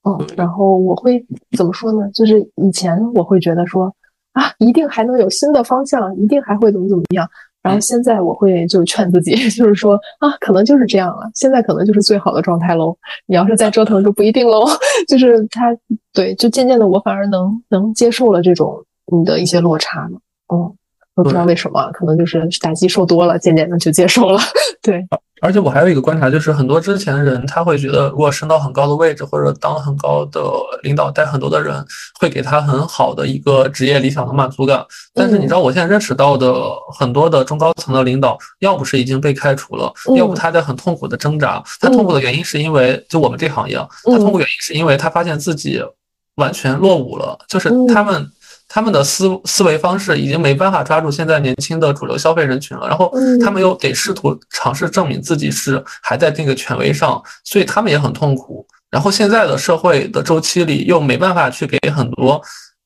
[0.05, 1.25] 嗯，然后我会
[1.57, 2.11] 怎么说呢？
[2.13, 3.95] 就是以前我会觉得说
[4.33, 7.29] 啊，一定还能有新的方向，一定还会怎么怎么样。
[7.63, 12.97] 然后现在我会就劝自己， 就是说啊，可能就是这样了，现在可能就是最好的状态喽。
[13.27, 14.67] 你要是再折腾就不一定喽。
[15.07, 15.77] 就是他
[16.13, 20.19] 对，就渐渐的我反而能能接受了这种你的一些落差了。
[20.53, 20.75] 嗯。
[21.15, 24.41] 我不知道为什么，可能就是打击受多了，渐渐的就接受了。
[24.81, 25.07] 对，
[25.43, 30.41] 而且我还有一个观察，就是很多之前的人他会觉得，如果升到很高的位置或者当很高的
[30.85, 31.85] 领导，带很多的人，
[32.21, 34.87] 会给他很好的一个职业理想的满足感。
[35.13, 36.55] 但是你知道，我现在认识到的
[36.97, 41.61] 很多的中高层的领导，要不是已经被开除了，要不他在很痛苦的挣扎。
[41.81, 45.83] 他痛苦的原因是因为，就我们这行业，他痛苦原因是因为他发现自己
[46.37, 48.31] 完全落伍了，就是他们。
[48.75, 53.13] 他们的思思维方式已经没办法抓住现在年轻的主流消费人群了，然后
[53.45, 58.67] 他们又得试图尝试证明自己是还在这个权威上，所以他们也很痛苦。
[58.91, 62.41] 然后现在的社会的周期里又没办法去给很多，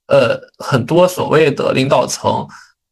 [0.09, 2.45] 呃，很多所谓的领导层，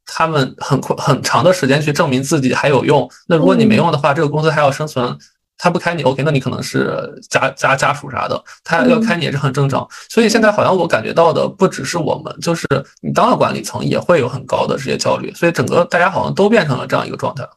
[0.06, 3.10] 他们很很长的时间去证明自己还有用。
[3.26, 5.18] 那如果你没用的话，这个公司还要生存。
[5.56, 6.92] 他不开你，OK，那你可能是
[7.30, 9.86] 家家家属啥的，他要开你也是很正常。
[10.10, 12.66] 所以现在好像我感觉到的不只是我们，就是
[13.00, 15.32] 你当了管理层也会有很高的职业焦虑。
[15.32, 17.48] 所以整个大家好像都变成了这样一个状态。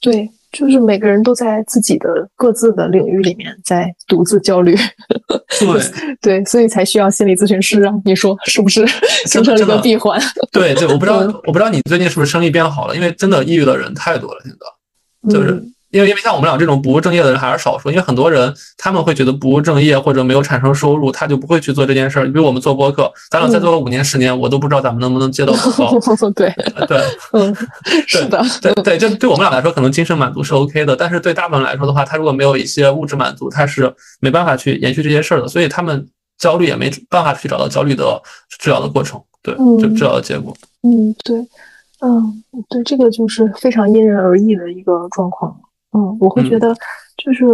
[0.00, 4.74] 对，就是每个人都在自己的各自的领域里面在独自焦虑。
[5.28, 5.82] 对
[6.22, 7.92] 对，所以才需要心理咨询师啊！
[8.04, 8.86] 你说是不是
[9.28, 10.18] 形成了一个闭环？
[10.50, 14.50] 对对，我不知道我不知道你最近是不是生意变好了，因为真的抑郁的人太多了，现
[15.30, 15.62] 在就是。
[15.90, 22.26] 因为因为像我们俩这种不务正业的人还是少数，因为很多人他们会觉得不务正业或者没有产生收入，他就不会去做这件事儿。
[22.26, 26.30] 比如我们做播客，咱俩再做个五年十年，我都不知道咱们能不能接到广告。
[26.30, 26.54] 对
[26.86, 27.00] 对，
[27.32, 27.54] 嗯，
[28.06, 36.06] 是的，对对，就对我们俩来说，可能精神满足是 OK 的，但是对大部分人来说的话，他如果没有一些物质满足，他是没办法去延续这些事儿的，所以他们
[36.38, 38.22] 焦虑也没办法去找到焦虑的
[38.60, 40.56] 治疗的过程，对，就治疗的结果。
[40.82, 41.36] 嗯，对，
[42.00, 45.60] 嗯，对，这个就是非常因人而异的一个状况。
[45.92, 46.74] 嗯，我会觉得，
[47.16, 47.44] 就是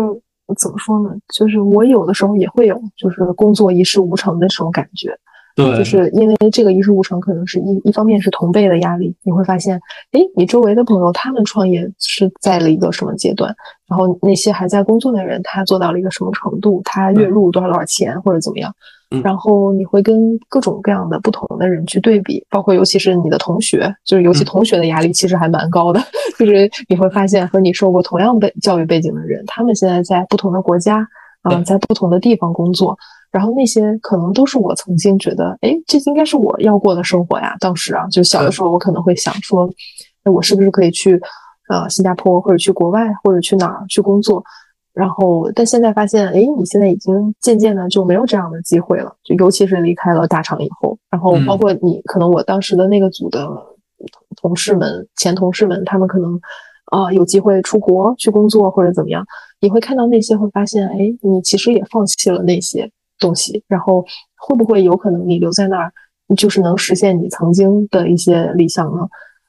[0.59, 1.11] 怎么说呢？
[1.35, 5.19] 就是我有的时候也会有，就是工作一事无成的这种感觉。
[5.57, 9.81] 对，就是因为这个一事无成，可能是一一方面是同辈的压力，你会发现，
[10.13, 13.57] 哎，你周围的朋友他们创业是在了一个什么阶段，
[13.89, 18.71] 然后那些还在工作的人，他做到了一个什么程度，他月入多少多少钱或者怎么样。
[19.23, 26.01] 然后你会跟各种各样的不同的人去对比，包括尤其是你的同学，就是尤其同学的压力其实还蛮高的。
[26.37, 31.07] 就是你会发现和你受过同样背教育背景的人，他们现在在不同的国家，
[31.43, 32.99] 啊，在不同的地方工作，
[33.37, 37.55] 然后那些可能都是我曾经觉得，哎，这应该是我要过的生活呀。
[37.61, 39.69] 当时啊，就小的时候我可能会想说，
[40.25, 41.21] 那我是不是可以去，
[41.69, 44.43] 呃，新加坡或者去国外或者去哪儿去工作？
[44.95, 53.47] 然后，但现在发现，哎，你现在已经渐渐的就没有这样的机会了，就尤其是离开了大厂以后，然后包括你，可能我当时的那个组的
[54.41, 56.41] 同事们、前同事们，他们可能
[56.87, 59.23] 啊有机会出国去工作或者怎么样，
[59.61, 64.05] 你会看到那些，会发现，哎，你其实也放弃了那些东西，然后
[64.37, 65.93] 会不会有可能你留在那儿，
[66.37, 69.09] 就是能实现你曾经的一些理想呢？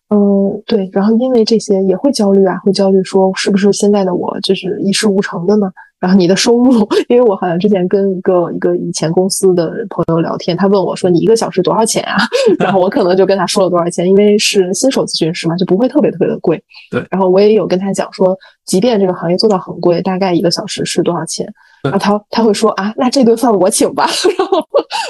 [0.09, 5.69] 嗯，对，然后因为这些也会焦虑啊，会焦虑说是不是现在的我就是一事无成的呢？
[5.99, 12.17] 然后你的收入，因为我好像之前跟一个一个以前公司的朋友聊天，他问我说你一个小时多少钱啊？
[12.59, 16.61] 然后我可能就跟他说了多少钱，因为是新手咨询师嘛，就不会特别特别的贵。
[16.91, 21.51] 对，然后我也有跟他讲说，即便这个行业做到很贵，大概一个小时是多少钱？
[21.83, 24.07] 然后他他会说啊，那这顿饭我请吧。
[24.37, 24.59] 然后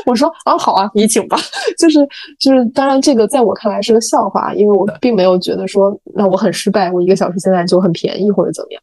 [0.05, 1.37] 我说啊，好啊，你请吧。
[1.77, 1.99] 就 是
[2.39, 8.81] 就是，当然这个在我看来是个笑话，因为我并没有觉得说那我很失败，我一个小时现在就很便宜或者怎么样。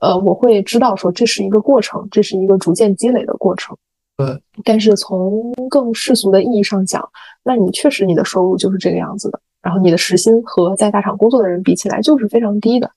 [0.00, 3.76] 呃，我会知道说这是一个过程，这是一个逐渐积累的过程。
[4.16, 7.08] 对，但是从更世俗的意义上讲，
[7.42, 12.90] 那你确实你的收入就是这个样子的，然后你的时薪和在大厂工作的人比起来就是非常低的。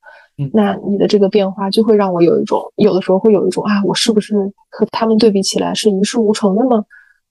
[0.52, 4.36] 那你的这个变化就会让我有一种，有的时候会有一种啊，我是不是
[4.72, 6.84] 和他们对比起来是一事无成的呢？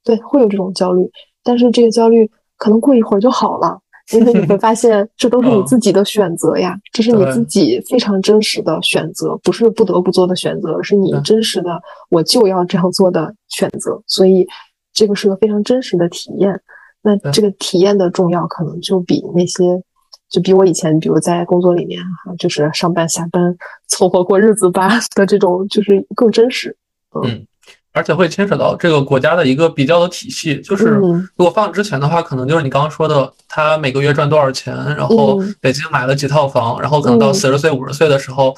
[0.05, 1.09] 对，会有这种焦虑。
[1.42, 3.78] 但是这个焦虑可能过一会儿就好了，
[4.12, 11.80] 因为你会 发现这都是你自己的选择呀，这是你自己非常真实的选择，不是不得不做的选择，而是你真实的
[12.11, 14.00] 我就要这样做的选择。
[14.07, 14.46] 所以
[14.92, 16.61] 这个是个非常真实的体验。
[17.03, 19.82] 那这个体验的重要，可能就比那些。
[20.30, 23.55] 就比我以前，比如在工作里面哈，就是上班下班
[23.86, 26.74] 凑合过日子吧 的这种，就是更真实。
[27.22, 27.46] 嗯。
[27.93, 30.84] 而且会牵扯到这个国家的一个比较的体系，就是
[31.36, 38.55] 如果放之前的话，可能就是你刚刚说的，他每个月赚多少钱，然后北京买了几套房，然后可能到四十岁、五十岁的时候，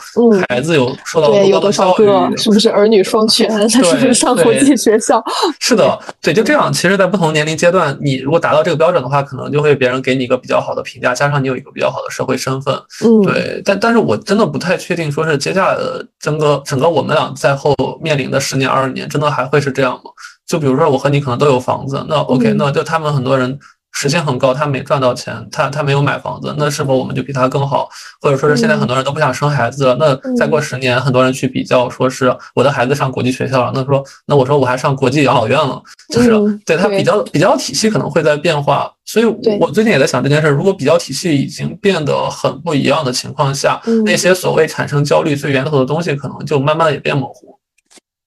[0.48, 5.22] 孩子有受到多多少个，是不是儿女双全，是不是上国际学校？
[5.60, 6.72] 是的，对，就这样。
[6.72, 12.74] 其实，在不同年龄阶段，你如果达到这个标准的话，可能就会别人给你一个比较好的评价，加上你有一个比较好的社会身份。
[13.04, 13.62] 嗯，对。
[13.64, 20.10] 但但是我真的不太确定，说是接下来的整个整个我们俩在后面临的十年、二十年，真的还会是这样吗。
[20.46, 23.58] 就比如说，我和你可能都有房子，那 OK，那就他们很多人
[23.92, 27.88] 时薪很高，他没赚到钱，他他没有买房子，那是否我们就比他更好？
[28.20, 35.80] 或者说是现在很多人都不想生孩子了，那再过十年，很多人去比较，说是我的孩子上国际学校了，那说那我说我还上国际养老院了，
[36.12, 36.30] 就是
[36.66, 39.24] 对他比较比较体系可能会在变化，所以
[39.60, 47.53] 我最近也在想这件事，如果比较体系已经变得很不一样的情况下，那些所谓产生焦虑最源头的东西，可能就慢慢的也变模糊。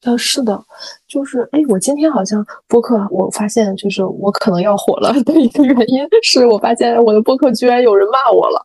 [0.07, 0.57] 呃，是的，
[1.05, 8.63] 就是哎，我今天好像播客，我发现就是我可能要火了的一个原因，是我发现我的播客居然有人骂我了，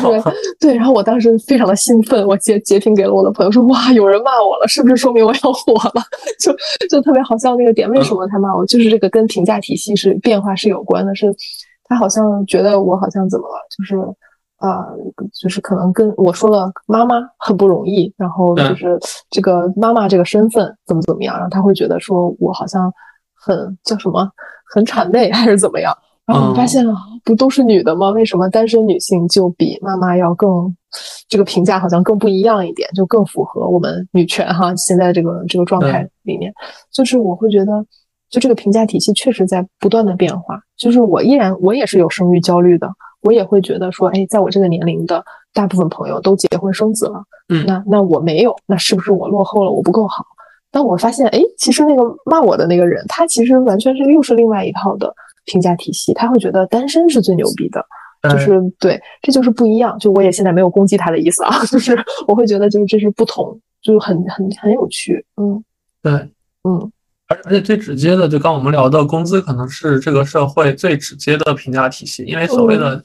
[0.00, 0.22] 就是
[0.60, 6.02] 对，然后我当时非常的兴奋，我截截屏给了我的朋友说，哇，有人骂我了，是不是说明我要火了？
[6.38, 6.54] 就
[6.88, 8.64] 就特别好笑那个点，为什么他骂我？
[8.64, 11.34] 就是这个跟评价体系是变化是有关的，是
[11.88, 13.96] 他好像觉得我好像怎么了，就是。
[14.64, 14.86] 啊，
[15.38, 18.98] 就是可能跟我说了妈妈很不容易，然后就是
[19.28, 22.90] 这个妈妈这个身份怎么怎么样，然后他会觉得说我好像
[23.34, 24.26] 很叫什么
[24.72, 25.94] 很谄媚还是怎么样，
[26.24, 26.82] 然后发现
[27.24, 28.08] 不都是女的吗？
[28.10, 30.74] 为什么单身女性就比妈妈要更
[31.28, 34.74] 这个评价好像更不一样一点，就更符合我们女权哈？
[34.76, 36.50] 现在这个这个状态里面，
[36.90, 37.84] 就是我会觉得，
[38.30, 42.88] 就这个评价体系确实在不断的变化，就是我依然我也是有生育焦虑的。
[43.24, 49.70] 我也会觉得说，哎，在我这个年龄的大部分朋友都结婚生子了，嗯，那那我没有，那是不是我落后了？
[49.70, 50.24] 我不够好？
[50.70, 55.12] 但我发现，哎，其实那个骂我的那个人，他其实完全是又是另外一套的
[55.44, 57.84] 评价体系，他会觉得单身是最牛逼的，
[58.28, 59.98] 就是对，这就是不一样。
[59.98, 61.96] 就我也现在没有攻击他的意思啊， 就是
[62.26, 65.62] 我会觉得就是这是不同，就是很很很有趣，嗯，
[66.02, 66.12] 对，
[66.64, 66.90] 嗯。
[67.28, 72.22] 而而且最直接的，就刚我们聊的工资，可能是这个社会最直接的评价体系。
[72.24, 73.02] 因为所谓的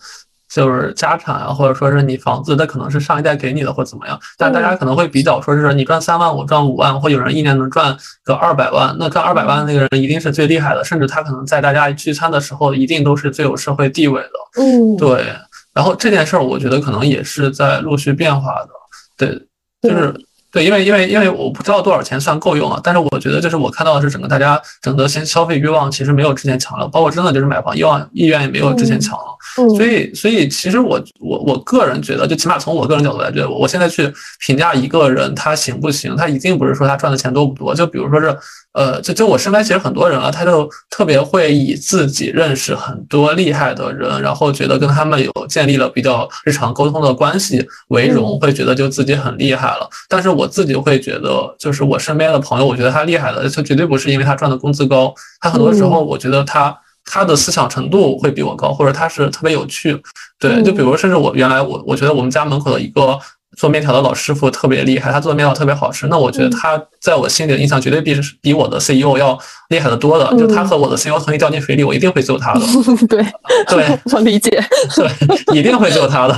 [0.50, 4.20] 就是家产啊，或者说是你房子，那可能是上一代给你的，或怎么样。
[4.38, 7.96] 但大家可能会比较，说是你赚三万，我赚五万，或有人一年能赚
[8.26, 14.62] 个二百万，那赚二百万的那个人一定是最厉害的，甚至他可能在大家聚餐的时候，一定都是最有社会地位的。
[14.62, 15.28] 嗯，对。
[15.74, 18.70] 然后这件事儿，我觉得可能也是在陆续变化的。
[19.16, 19.48] 对，
[19.82, 20.14] 就是。
[20.52, 34.12] 对，因为因为因为我不知道多少钱算够用啊，但是我觉得就是我看到的是整个大家整个先消费欲望其实没有之前强了，包括真的就是买房欲望意愿也没有之前强了，所以所以其实我我我个人觉得，就起码从我个人角度来觉得，我现在去
[34.46, 38.38] 评价一个人他行不行，他一定不是说他赚的钱多不多，就比如说是。
[38.80, 49.90] 呃，就就我身边其实很多人啊，他就特别会以自己认识很多厉害的人，然后觉得跟他们有建立了比较日常沟通的关系为荣，会觉得就自己很厉害了。
[50.08, 56.74] 但是我自己会觉得，就是我身边的朋友，我觉得他厉害的，他绝对不是因为他赚的工资高，他很多时候我觉得他
[57.04, 60.02] 他的思想程度会比我高，或者他是特别有趣。
[60.40, 63.20] 对，就比如甚至我原来我我觉得我们家门口的一个。
[63.58, 66.08] 做面条的老师傅特别厉害，他做的面条特别好吃。
[66.08, 69.38] 那我觉得他在我心里的印象绝对比比我的 CEO 要
[69.70, 70.30] 厉害的多的。
[70.38, 72.60] 就他和我的 CEO 同一掉进水里，我一定会救他的。
[73.08, 73.26] 对
[73.68, 74.50] 对， 我理解。
[74.96, 76.38] 对，一定会救他的。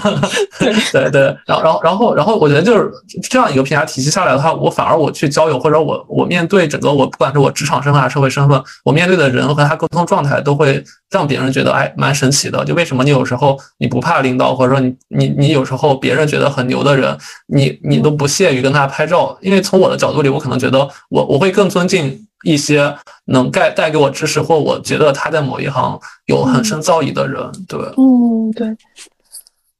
[0.91, 2.91] 对对，然后然后然后然后，我觉得就是
[3.29, 12.63] 这样一个评价体系下来的话，我反而我去交友或者我我面对整个我不管是我职场身份还是社会身份，我面对的人和他沟通状态都会让别人觉得哎蛮神奇的。
[12.63, 17.17] 就为什么你有时候你不怕领导，或者说你你你有时候别人觉得很牛的人。
[17.53, 20.79] 你你都不屑于跟他拍照，因为从我的角度里，我可能觉得
[21.09, 22.95] 我我会更尊敬一些
[23.25, 27.41] 能带带给我知识，或我觉得他在某一行有很深造诣的人。
[27.67, 28.67] 对，嗯，对，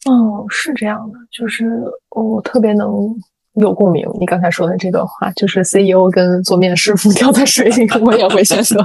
[0.06, 2.90] 哦，是这样的，就是我特别能。
[3.56, 8.78] 有共鸣，你刚才说的这段话，就是 CEO 跟做面师傅 掉在水里，我也会选择。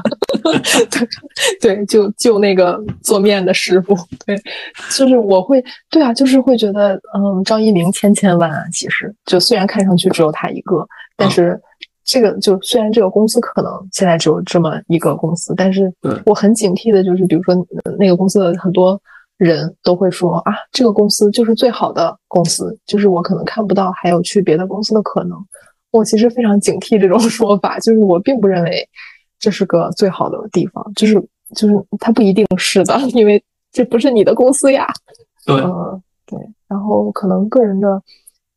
[0.91, 1.09] 对
[1.77, 4.37] 对，就就那个做面的师傅，对，
[4.91, 10.85] 就是我会，对啊，就是会觉得，嗯，张一鸣千千万啊，其实就虽然看上去只有他一个，
[11.17, 11.57] 但是
[12.07, 15.93] 这个就虽然这个公司可能现在只有这么一个公司，但是
[16.25, 17.55] 我很警惕的，就是比如说
[17.99, 18.99] 那个公司的很多。
[19.39, 25.37] 人都会说啊，这个公司就是最好的公司，就是我可能看不到还有去别的公司的可能。
[25.91, 28.89] 我其实非常警惕这种 说法，就是我并不认为
[29.39, 31.23] 这是个最好的地方，就是
[31.55, 34.87] 就是它不一定是的，因为这不是你的公司呀。
[35.45, 35.55] 对，
[36.25, 38.03] 对，然后可能个人的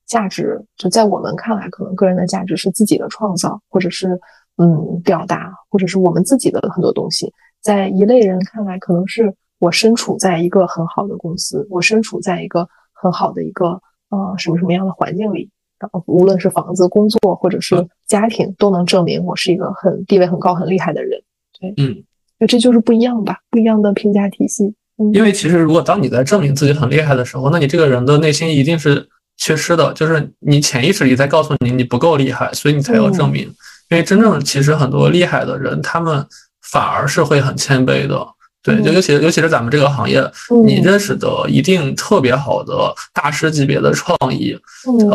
[0.09, 4.19] 价值，就在我们看来，可能个人的价值是自己的创造，或者是
[4.57, 7.31] 嗯表达，或者是我们自己的很多东西。
[7.61, 13.79] 在一类人看来，可能是我身处在一个很好的公司，我身处在一个很好的一个
[14.09, 15.47] 呃什么什么样的环境里，
[15.79, 21.21] 然后无论是房子、工作或者是家庭，都能证明我是一个很地位很高、很厉害的人。
[21.59, 22.03] 对，嗯，
[22.39, 24.73] 那这就是不一样吧，不一样的评价体系。
[25.13, 29.07] 因为其实，如果当你在证明自己很厉害的时候，那你这个人的内心一定是
[29.39, 33.43] 缺失的，就是你潜意识里在告诉你你不够厉害，所以你才要证明。
[33.89, 36.23] 因为真正其实很多厉害的人，他们
[36.61, 38.23] 反而是会很谦卑的。
[38.61, 40.21] 对，就尤其尤其是咱们这个行业，
[40.65, 44.53] 你认识的一定特别好的大师级别的创意，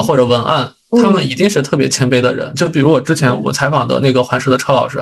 [0.02, 0.66] 或者文案，
[1.02, 2.50] 他们一定是特别谦卑的人。
[2.54, 4.98] 就比如我之前我采访的那个环石的超老师，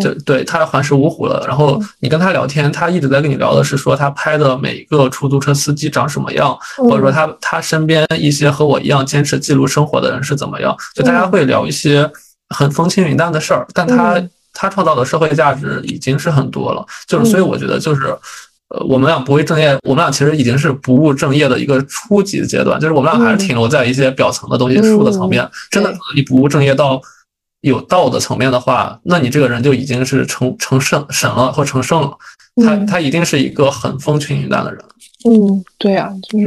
[0.00, 1.44] 就对他环石芜湖了。
[1.48, 10.76] 然后你跟他聊天，他一直在跟你聊的是说他拍的每一个出租车司机长什么样，或者说他他身边一些和我一样坚持记录生活的人是怎么样。
[10.94, 12.08] 就大家会聊一些
[12.50, 14.22] 很风轻云淡的事儿，但他。
[14.52, 18.06] 他创造的社会价值已经是很多了，就是所以我觉得就是，
[18.68, 25.48] 呃，我们俩不务正业，我们俩其实已经是不务正业的一个初级阶段，就是我们俩还是停留在一些表层的东西、术的层面。
[25.70, 27.00] 真的，你不务正业到
[27.62, 32.16] 有道的层面的话，那你这个人就已经是成成圣神了或成圣了。
[32.64, 34.82] 他他一定是一个很风轻云淡的人。
[35.24, 36.46] 嗯，对啊，就是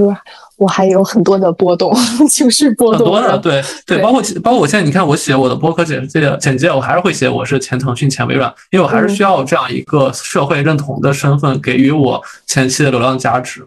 [0.58, 1.94] 我还有很多的波动，
[2.30, 3.06] 情绪波动。
[3.06, 13.64] 很多的，对对，包括包括我现在，你看我写我的博客简介简介，我还是会写我是前腾讯前微软，因为我还是需要这样一个社会认同的身份给予我前期的流量价值。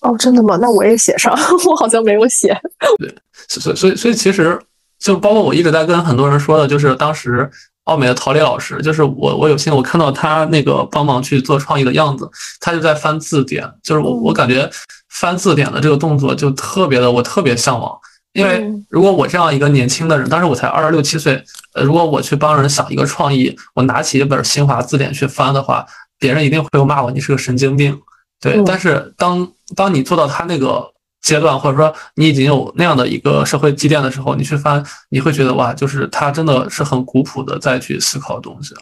[0.00, 0.58] 哦，真的吗？
[0.60, 1.32] 那我也写上，
[1.70, 2.52] 我好像没有写。
[2.98, 3.14] 对，
[3.48, 4.58] 所以所以所以其实
[5.02, 7.50] 就包括我一直在跟很多人说的，就是当时。
[7.86, 12.30] 奥美的陶磊老师，就是我，我有幸我看到他那个帮忙去做创意的样子，
[12.60, 14.70] 他就在翻字典，就是我我感觉
[15.10, 17.92] 翻字典的这个动作就特别的，我特别向往。
[18.34, 21.42] 因为如果我这样一个年轻的人，当时我才二十六七岁，
[21.74, 25.84] 呃，如果我去帮人想一个创意，我拿起一本新华字典去翻的话，
[26.20, 28.00] 别人一定会骂我你是个神经病。
[28.40, 30.91] 对，但是当当你做到他那个。
[31.22, 38.74] 阶段，或者说你已经有那样的一个社会积淀的时候，你去翻，你会觉得哇，就是他真的是很古朴的再去思考东西。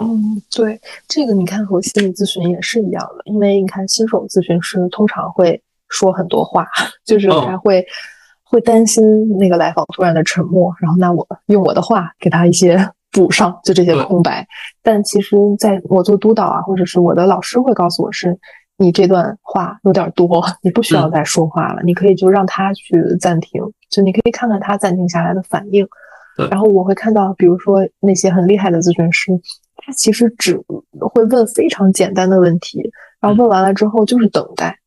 [0.00, 6.64] 嗯，对，这个你看和心理咨询也是一样的，因为你看新手咨询师通常会说很多话，
[7.04, 7.84] 就是他会
[8.44, 12.78] 会担心那个来访突然的沉默，然后那我用我的话给他一些
[13.10, 14.46] 补上，就这些空白。
[14.84, 18.38] 但其实在我做督导啊，或者是我的老师会告诉我是。
[18.78, 23.60] 你这段话有点多， 你不需要再说话了，你可以就让他去暂停，
[23.90, 25.86] 就你可以看看他暂停下来的反应。
[26.50, 29.32] 然后我会看到，比如说那些很厉害的咨询师，
[29.76, 30.56] 他其实只
[31.12, 32.80] 会问非常简单的问题，
[33.20, 34.78] 然后问完了之后就是等待。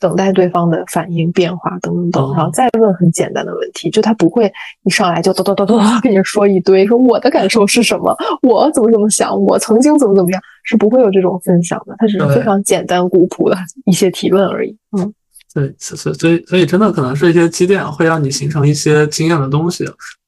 [0.00, 4.50] 等待对方的反应变化等等等，然后再问很简单的问题，就他不会
[4.84, 14.74] 一上来就叨叨叨叨跟你说一堆，说我的感受是什么，我怎么怎么想，我曾经怎么怎么样，是不会有这种分享的，他只是非常简单古朴的一些提问而已。
[14.96, 15.12] 嗯，
[15.54, 19.84] 对，所以所以所以真的可能是一些积淀会让你形成一些经验的东西，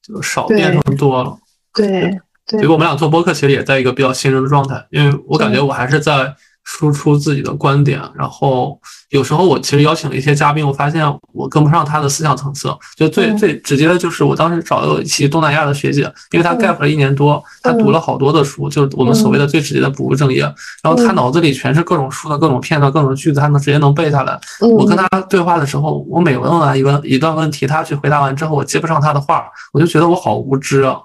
[0.07, 1.35] 就少变成多了。
[1.73, 2.15] 对，
[2.45, 6.31] 所以我们俩做播客其实也在一个比较新人的状态，因为我感觉我还是在
[6.63, 8.79] 输出自己的观点，然后。
[9.09, 12.75] 有时候我其实邀请了一些嘉宾，我发现我跟不上他的思想层次。
[12.95, 20.41] 就最最直接的就是，我当时找了一期东南亚的学姐，因为她 gap 了一年多，她读了好多的书，就是我们所谓的最直接的不务正业。
[20.81, 24.35] 然后她脑子里全是各种书的各种片段、各种句子，她能直接能背下来。
[24.61, 29.43] 我跟她对话的时候，我每问完一个一段问题，她去回答完之后，我接不上她的话，
[29.73, 30.97] 我就觉得我好无知啊。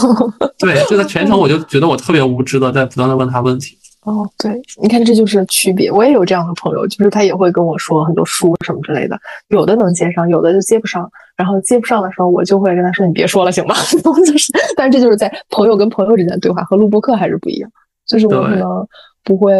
[0.58, 3.78] 对，就在全程我就觉得我特别无知的在不断的问她问题。
[4.06, 5.90] 哦，对，你看这就是区别。
[5.90, 11.10] 我也有这样的朋友，就是他也会跟我说很多书什么之类的，有的能接上，有的就接不上。
[11.36, 13.74] 然后接不上的时候，我就会跟他说：“你别说了，行吗？”
[14.24, 17.70] 就是，但是这就是在朋友跟朋友之间的对话，和录播课还是不一样。
[18.06, 18.86] 就是我可能
[19.24, 19.52] 不会，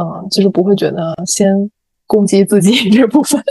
[0.00, 1.68] 嗯，就是不会觉得先
[2.06, 3.42] 攻击自己 这部分。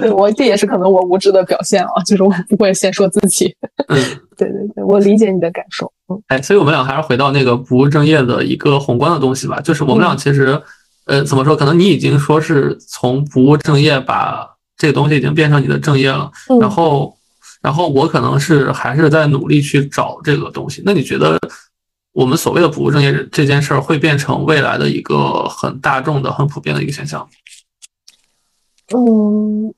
[0.00, 3.54] 对我这也是可能我无知的表现啊，就是我不会先说自己。
[3.86, 3.96] 嗯，
[4.36, 5.90] 对对对，我理解你的感受。
[6.26, 9.60] 哎，所以我们俩还是回到那个不务正业的一个宏观的东西吧。
[9.60, 10.60] 就是我们俩其实，
[11.04, 11.54] 呃，怎么说？
[11.54, 16.28] 可能你已经说是从不务正业把这个东西已经变成你的正业了。
[16.60, 17.16] 然后，
[17.62, 20.82] 然后我可能是还是在努力去找这个东西。
[20.84, 21.38] 那你觉得
[22.12, 27.28] 我们所谓的不务正业这件事儿会变成未来的一个很大众的、很普遍的一个现象？
[28.94, 29.72] 嗯，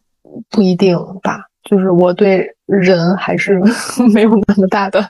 [0.51, 1.47] 不一定吧。
[1.65, 3.61] 就是我对人还是
[4.15, 5.05] 没有那么大的，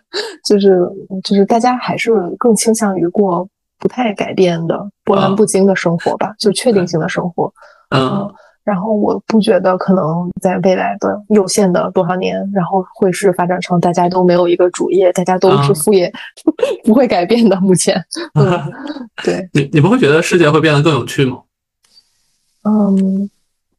[0.44, 0.80] 就是
[1.22, 3.48] 就是大家还是更倾向于过
[3.78, 7.50] 不太改变的波澜不惊的生活吧，就确定性的生活。
[7.94, 8.28] 嗯，
[8.64, 16.12] 然后我不觉得可能在未来的有限的多少年，然后会是发展成大家都没有一个主业，大家都是副业，
[16.84, 17.58] 不会改变的。
[17.60, 17.94] 目前，
[18.34, 18.60] 嗯
[19.24, 21.38] 对，你你不会觉得世界会变得更有趣吗？
[22.64, 23.30] 嗯，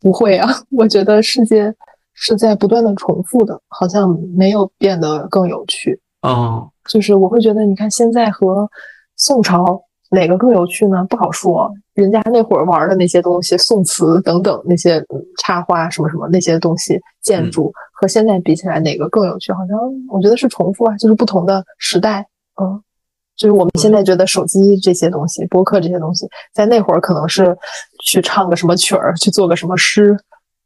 [0.02, 1.74] 不会啊， 我觉得世界
[2.14, 5.98] 是在不断的重复的，好像没有变得更有趣。
[6.24, 8.70] 哦，就是我会觉得，你看现在和
[9.16, 9.82] 宋朝。
[10.14, 11.06] 哪个更有趣呢？
[11.06, 11.72] 不好说。
[11.94, 15.02] 人家那会儿玩的那些东西，宋词等等那些
[15.38, 19.54] 插花什么什么那些东西，建筑和现在比起来，哪个更有趣？
[19.54, 19.80] 好像
[20.10, 22.28] 我觉得是重复啊，就是不同的时代。
[22.62, 22.84] 嗯，
[23.36, 27.58] 就是我们现在觉得手机这些东西、播客这些东西，在那会儿可能是
[28.04, 30.18] 去唱个什么曲儿，去做个什么诗。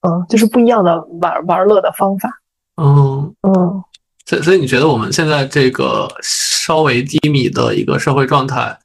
[0.02, 2.30] 嗯，就是不一样的玩玩乐的方法。
[2.78, 3.84] 嗯嗯，
[4.26, 8.78] 所以所以你觉得我们现在这个稍微低迷的一个社会状态？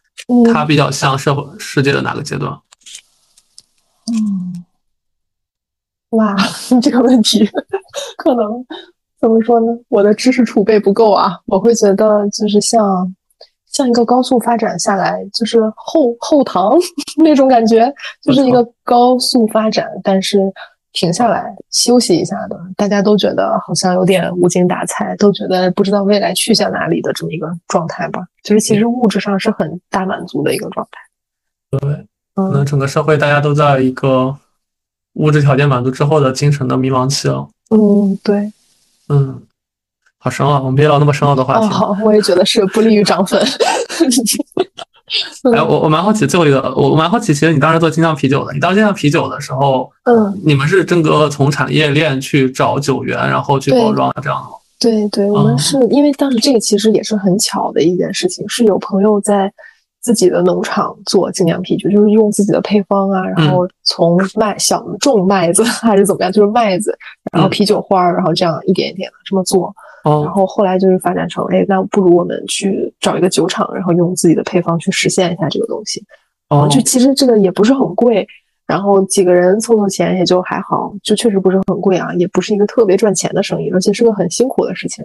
[0.53, 2.53] 它比较像社会世界的哪个阶段？
[4.13, 4.65] 嗯，
[6.11, 6.37] 哇，
[6.81, 7.45] 这个问题
[8.17, 8.65] 可能
[9.21, 9.67] 怎么说呢？
[9.89, 11.39] 我的知识储备不够啊。
[11.47, 13.13] 我会觉得就是像
[13.71, 16.79] 像一个高速发展下来，就是后后堂
[17.23, 17.93] 那种感觉，
[18.23, 20.53] 就是一个高速发展，但是。
[20.93, 28.21] 停下来休息一下的，大家都觉得好像有点无精打采，都觉得不知道未来去向哪里的这么一个状态吧。
[28.43, 31.79] 就是其实物质上是很大满足的一个状态。
[31.79, 34.37] 对，可能整个社会大家都在一个
[35.13, 37.49] 物质条件满足之后的精神的迷茫期了。
[37.71, 38.53] 嗯，对，
[39.09, 39.41] 嗯，
[40.23, 41.67] 好深奥，我们别聊那么深奥的话题。
[41.69, 43.41] 好，我也觉得是不利于涨粉。
[45.53, 54.51] 哎，我我蛮好奇最后一个，我我蛮好奇，其实你当时做精酿啤酒的，你当精酿啤酒的时候，嗯，你们是真个从产业链去找酒源，然后去包装这样的吗？
[54.79, 59.51] 对对，我们是因为当时这个其实也是很巧的一件事情，是有朋友在
[60.01, 66.97] 自己的农场做精酿啤酒，就是用自己的配方啊，然后从麦小种麦子还是怎么样，就是麦子，
[67.33, 69.75] 然后啤酒花，然后这样一点一点的这么做。
[70.03, 76.03] 然后后来就是发展成，哎，那不如我们去找一个酒厂，然后用自己的配方去实现一下这个东西。
[76.49, 78.27] 哦，就其实这个也不是很贵，
[78.67, 85.05] 然后几个人凑凑钱也就还好，就确实不是很贵啊，也不是一个特别赚钱的生意，而且是个很辛苦的事情。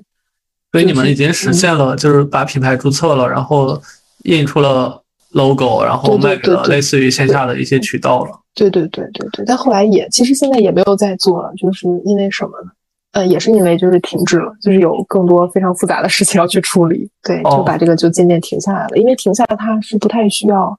[0.71, 3.77] 所以你们已经实现了，就是把品牌注册了，然后
[4.25, 5.01] 印出了
[5.31, 8.31] logo，然后卖给了类似于线下的一些渠道了。
[8.53, 12.71] 对对对对对，但后来也其实现在也没有再做了，就是因为什么呢？
[13.11, 18.97] 呃，也是因为就是停滞了，就是有更多非常复杂的事情要去处理，对，就把这个就渐渐停下来了。
[18.97, 20.75] 因为停下它是不太需要，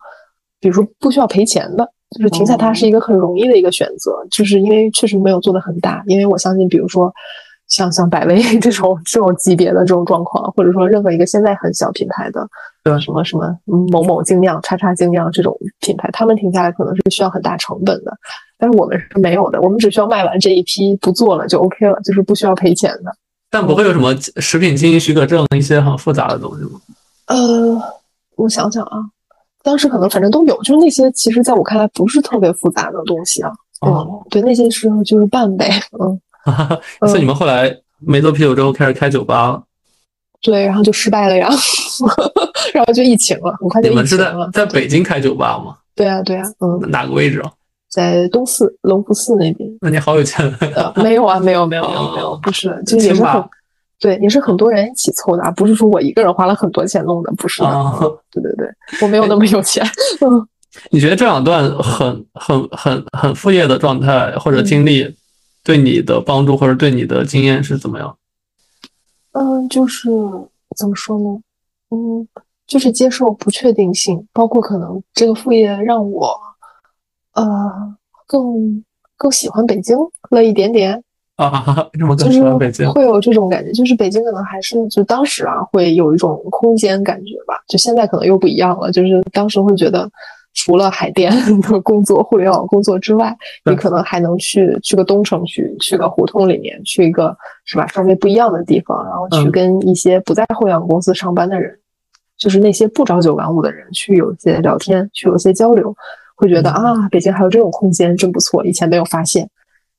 [0.61, 6.03] 比如说不需要赔钱的，就是停下它是一个很容易的一个选择，就是因为确实没有做的很大。
[6.07, 7.11] 因为我相信，比如说
[7.69, 12.47] 像像百威这种这种级别的这种状况，或者说任何一个现在很小品牌的，
[12.85, 18.17] 对什么什么某某精酿、叉叉精酿这种品牌，他们停下来可能是需要很大成本的。
[18.59, 23.15] 但是我们是没有的，我们只需要卖完这一批不做了就 OK 了，就是不需要赔钱的。
[23.51, 26.81] 但不会有什么食品经营许可证一些很复杂的东西吗？
[27.27, 27.83] 呃，
[28.37, 28.99] 我想想啊，
[29.63, 33.53] 当时可能反正都有，就是那些其实在我看来不是特别复杂的东西啊。
[33.83, 35.71] 哦，对，那些时候就是办呗。
[36.01, 36.19] 嗯，
[37.07, 39.63] 所以你们后来没做啤酒之后开始开酒吧了？
[40.43, 41.49] 对，然后就失败了呀，
[42.73, 43.91] 然后就疫情了，很快就疫情了。
[43.91, 45.77] 你们是在在北京开酒吧吗？
[45.95, 47.51] 对啊，对啊，嗯，哪个位置啊？
[47.89, 50.93] 在东四龙福寺那边，那你好有钱啊！
[50.97, 53.43] 没有啊，没有，没有，没有，没有，不是，就也是很，
[53.99, 57.69] 对，也是很多人一起凑的啊，不是说我一个人花了很多钱弄的，不是的，
[58.31, 58.69] 对对对，
[59.01, 59.83] 我没有那么有钱。
[60.21, 60.47] 嗯，
[60.91, 65.17] 你觉得这两段很很很很副业的状态或者经历，
[65.67, 68.17] 对你的帮助或者对你的经验是怎么样？
[69.33, 70.09] 嗯，就是
[70.77, 71.41] 怎么说呢？
[71.91, 72.27] 嗯，
[72.69, 76.39] 就是接受不确定性，包括可能这个副业让我。
[77.35, 77.45] 呃，
[78.27, 78.83] 更
[79.19, 79.95] 更喜欢北京
[80.31, 81.03] 了一点点
[81.37, 82.91] 啊， 为什么更喜欢北京？
[82.93, 87.55] 会有这种感觉，就是北京可能还是就当时啊，会有一种空间感觉吧。
[87.69, 90.09] 就现在可能又不一样了，就是当时会觉得，
[90.57, 91.31] 除了海淀
[91.63, 93.33] 的工作、互联网工作之外，
[93.65, 101.79] 你可能还能去去个东城区，去个胡同里面，去一个是吧稍微不一样的地方，然后去跟一些不在互联网公司上班的人，
[102.37, 105.95] 就是那些不朝九晚五的人，去有一些聊天，去有一些交流。
[106.39, 108.63] 会觉得啊，北京还有这种空间，真不错。
[108.67, 109.49] 以前没有发现，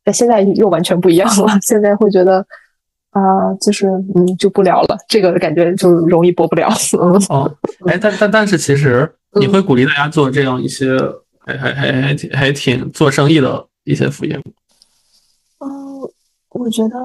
[0.04, 1.58] 但现在又完全不一样了。
[1.64, 2.46] 现在会觉得
[3.10, 4.96] 啊，就是嗯，就不聊了。
[5.08, 6.70] 这个感觉就容易播不了。
[7.30, 7.52] 哦，
[7.88, 10.98] 哎，但但但是，其实你会鼓励大家做这样一些
[11.40, 14.44] 还还还还挺还挺做生意的一些副业吗？
[15.60, 15.70] 嗯，
[16.50, 16.96] 我觉得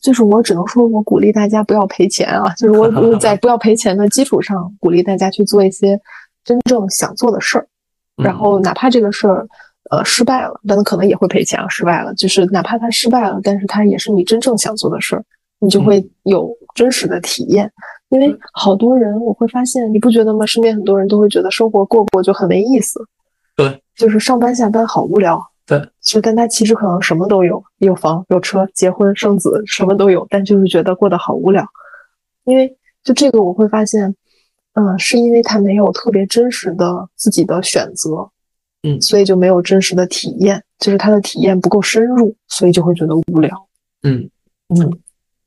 [0.00, 6.00] 就是我只能说我鼓励大家不要赔钱啊，就是我 我在不要赔钱的基础上，鼓励大家去做一些
[6.44, 7.66] 真正想做的事儿。
[8.16, 9.48] 然后哪怕这个事儿，
[9.90, 11.66] 呃失败了，但他可能也会赔钱啊。
[11.68, 15.24] 失败了，就是哪怕他失败了，但是他也是你真正想做的事儿，
[15.58, 17.72] 你就会有真实的体验。
[18.10, 20.44] 因为好多人，我会发现，你不觉得吗？
[20.44, 23.00] 身边很多人都会觉得生活过过就很没意思。
[23.56, 25.40] 对，就是上班下班好无聊。
[25.66, 31.64] 对，就但他其实可能什么都有，有房有车，结婚生子什么都有，但就是觉得过得好无聊。
[32.44, 34.12] 因为就这个，我会发现，
[34.72, 38.28] 嗯，是因为他没有特别真实的自己的选择，
[38.82, 43.56] 嗯，所以就没有真实的体验，就是他的体验不够深入，所以就会觉得无聊。
[44.02, 44.28] 嗯
[44.74, 44.98] 嗯，我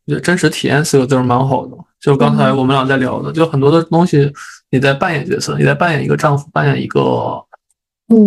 [0.07, 1.77] 觉得真实体验四个字蛮好的。
[1.99, 4.31] 就刚才我们俩在聊的，就很多的东西，
[4.71, 7.41] 你在扮演角色，你在扮演一个丈夫，扮演一个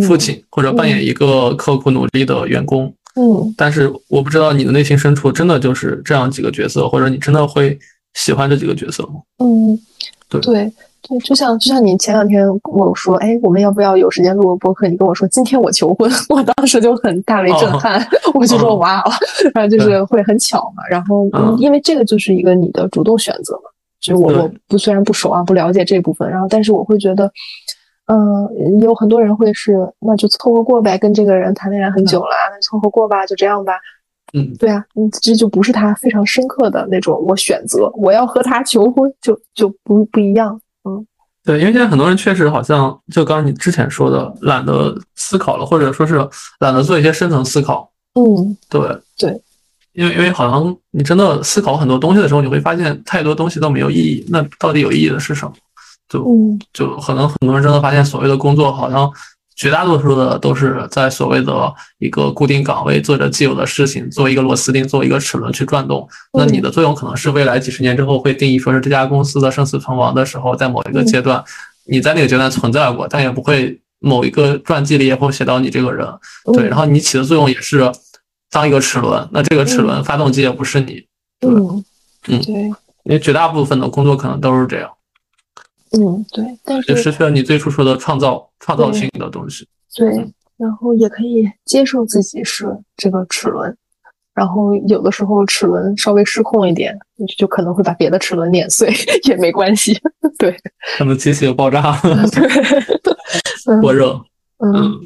[0.07, 2.94] 父亲，或者扮演一个刻苦努力的员工。
[3.16, 7.78] 嗯，但是我不知道你的内心深处真的就是这样几个角色，或者你真的会
[8.15, 9.20] 喜欢这几个角色吗？
[9.39, 9.78] 嗯，
[10.28, 10.73] 对对
[11.09, 14.89] 对，就像就像你前两天跟我说，哎，我们要不要有时间录个播客？
[14.89, 18.01] 你跟我说今天我求婚， 我当时就很大为震撼，
[18.35, 19.03] 我就说哇，
[19.55, 20.83] 然后就是会很巧嘛。
[20.91, 21.28] 然后
[21.59, 23.70] 因为这个就是一个你的主动选择嘛，
[24.01, 27.31] 就是我我不虽然不熟啊，不了解这部分，然后但是我会觉得。
[28.09, 33.73] 嗯，有很多人会是，那就凑合过呗，跟这个人谈恋爱很久了，那凑合过吧，就这样吧。
[34.33, 40.57] 嗯，对啊，嗯，这就不是他非常深刻的那种，我选择我要和他求婚，就就不不一样。
[41.47, 46.16] 嗯，对，因为现在很多人确实好像就刚刚你之前说的，懒得思考了，或者说是
[46.59, 47.90] 懒得做一些深层思考。
[48.14, 48.81] 嗯，对
[49.18, 49.40] 对，
[49.93, 54.27] 因为因为好像你真的思考很多东西的时候，你会发现太多东西都没有意义。
[54.28, 55.52] 那到底有意义的是什么？
[56.09, 56.24] 就
[56.73, 59.10] 就可能很多人真的发现，所谓的工作好像
[59.57, 66.07] 绝大多数的都是在所谓的一个固定岗位做着既有的事情，做一个螺丝钉，做一个齿轮去转动。
[66.35, 71.43] 那你的作用可能是未来几十年之后会定义说是这家公司的生死存亡的时候，在某一个阶段，
[71.87, 76.07] 你在那个阶段存在过，但也不会某一个传记里也会写到你这个人。
[76.53, 77.91] 对，然后你起的作用也是
[78.51, 81.03] 当一个齿轮，那这个齿轮发动机也不是你。
[81.41, 81.51] 对
[82.28, 84.91] 嗯，对，因为绝大部分的工作可能都是这样。
[85.93, 89.67] 嗯，对，但是也失去了你最初说的创造创造性的东西。
[89.95, 90.09] 对，
[90.57, 93.75] 然后也可以接受自己是这个齿轮，
[94.35, 96.99] 然后有的时候齿轮稍微失控一点，
[97.39, 98.93] 就可能会把别的齿轮碾碎，
[99.25, 99.99] 也没关系。
[100.39, 100.55] 对，
[100.99, 102.21] 可能机器爆炸，对，
[103.81, 104.21] 过热。
[104.59, 105.01] 嗯，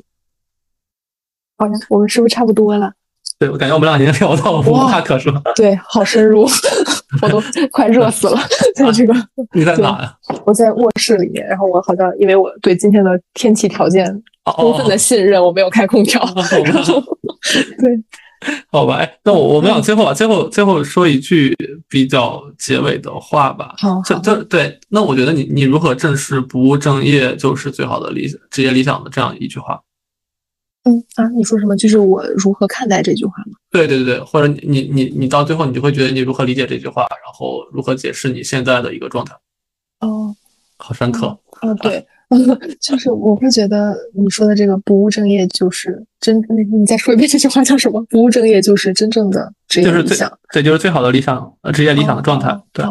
[1.57, 2.93] 好呀，我们是不是差不多了？
[3.39, 5.32] 对，我感觉我们俩已经聊到无话可说。
[5.55, 6.47] 对，好深入，
[7.22, 7.42] 我都
[7.72, 8.38] 快热死了，
[8.74, 9.14] 在这个。
[9.52, 10.14] 你在哪呀？
[10.44, 14.06] 我在卧室里面，然后我好像因为我对今天的天气条件
[14.56, 16.20] 充分的信任，我没有开空调。
[16.64, 17.00] 然后，
[17.78, 18.02] 对，
[18.70, 21.56] 好吧，哎，那我我们俩最后啊，最后最后说一句
[21.88, 23.74] 比较结尾的话吧。
[23.78, 29.80] 好，这这对，那我觉得你你如何正视不务正业就是最好的理职业理想的这样一句话。
[30.85, 31.77] 嗯啊，你说什么？
[31.77, 33.52] 就是我如何看待这句话吗？
[33.70, 39.35] 对对对对，或者你你你你到最后你就会觉得你如何理解这句话，然后如何解释你现在的一个状态。
[40.01, 40.35] 哦，
[40.78, 41.39] 好深刻。
[41.61, 42.07] 嗯，对，
[42.81, 48.02] 就是我会觉得你说的这个不务正业就是真，那你再说一遍这句话叫什么？
[48.09, 52.59] 不务正业就是真正的职业理想，对，就是最好的理想呃职业理想的状态。
[52.73, 52.82] 对，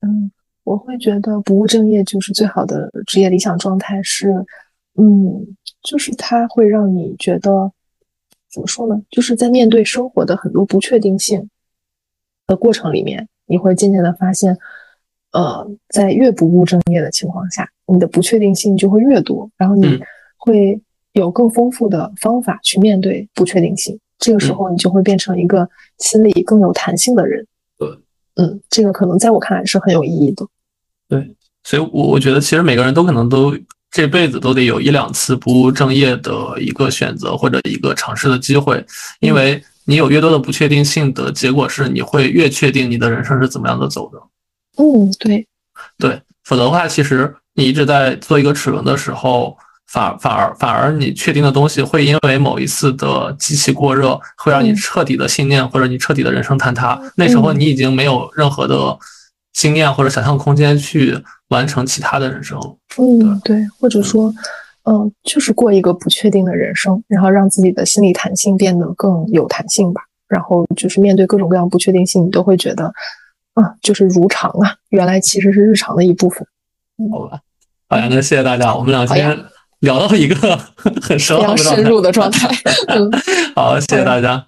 [0.00, 0.28] 嗯，
[0.64, 4.32] 我会觉得不务正业就是最好的职业理想状态是，
[4.98, 5.46] 嗯。
[5.84, 7.70] 就是它会让你觉得，
[8.50, 9.00] 怎么说呢？
[9.10, 11.48] 就是在面对生活的很多不确定性
[12.46, 14.56] 的过程里面，你会渐渐的发现，
[15.32, 20.00] 呃，在越不务正业的情况下，你的不确定性就会越多，然后你
[20.38, 20.80] 会
[21.12, 24.00] 有更丰富的方法去面对不确定性。
[24.18, 27.46] 这个时候，你就会变成一个心理更有弹性的人。
[27.76, 27.88] 对，
[28.36, 30.46] 嗯，这个可能在我看来是很有意义的。
[31.08, 33.54] 对，所以，我我觉得其实每个人都可能都。
[33.94, 38.84] 这辈子都得有一两次不务正业的一个选择或者一个尝试的机会，
[39.20, 44.18] 因为你有越多的不确定性的结果是，你会越确定你的人生是怎么样的走的。
[44.82, 45.46] 嗯，对，
[45.96, 49.56] 对，否则的话，其实你一直在做一个齿轮的时候，
[49.86, 57.00] 反反而反而你确定的东西会因为某一次的机器过热，会让你彻底的信念或者你彻底的人生坍塌。
[57.14, 58.98] 那时候你已经没有任何的。
[59.54, 61.16] 经验或者想象空间去
[61.48, 62.60] 完成其他的人生，
[62.98, 64.34] 嗯，对，或者说，
[64.82, 70.02] 嗯，就是过一个不确定的人生，然后让自己的心理弹性变得更有弹性吧。
[70.26, 72.86] 然后就是面对各种各样不确定性，你都会觉得，
[73.54, 76.44] 啊，就是如常啊，原来其实是日常的一部分。
[77.12, 77.38] 好吧，
[77.88, 79.38] 好呀，那谢谢大家，我们俩今天
[79.80, 80.58] 聊到一个
[81.00, 82.48] 很深、深入的状态。
[83.54, 84.44] 好，谢谢大家。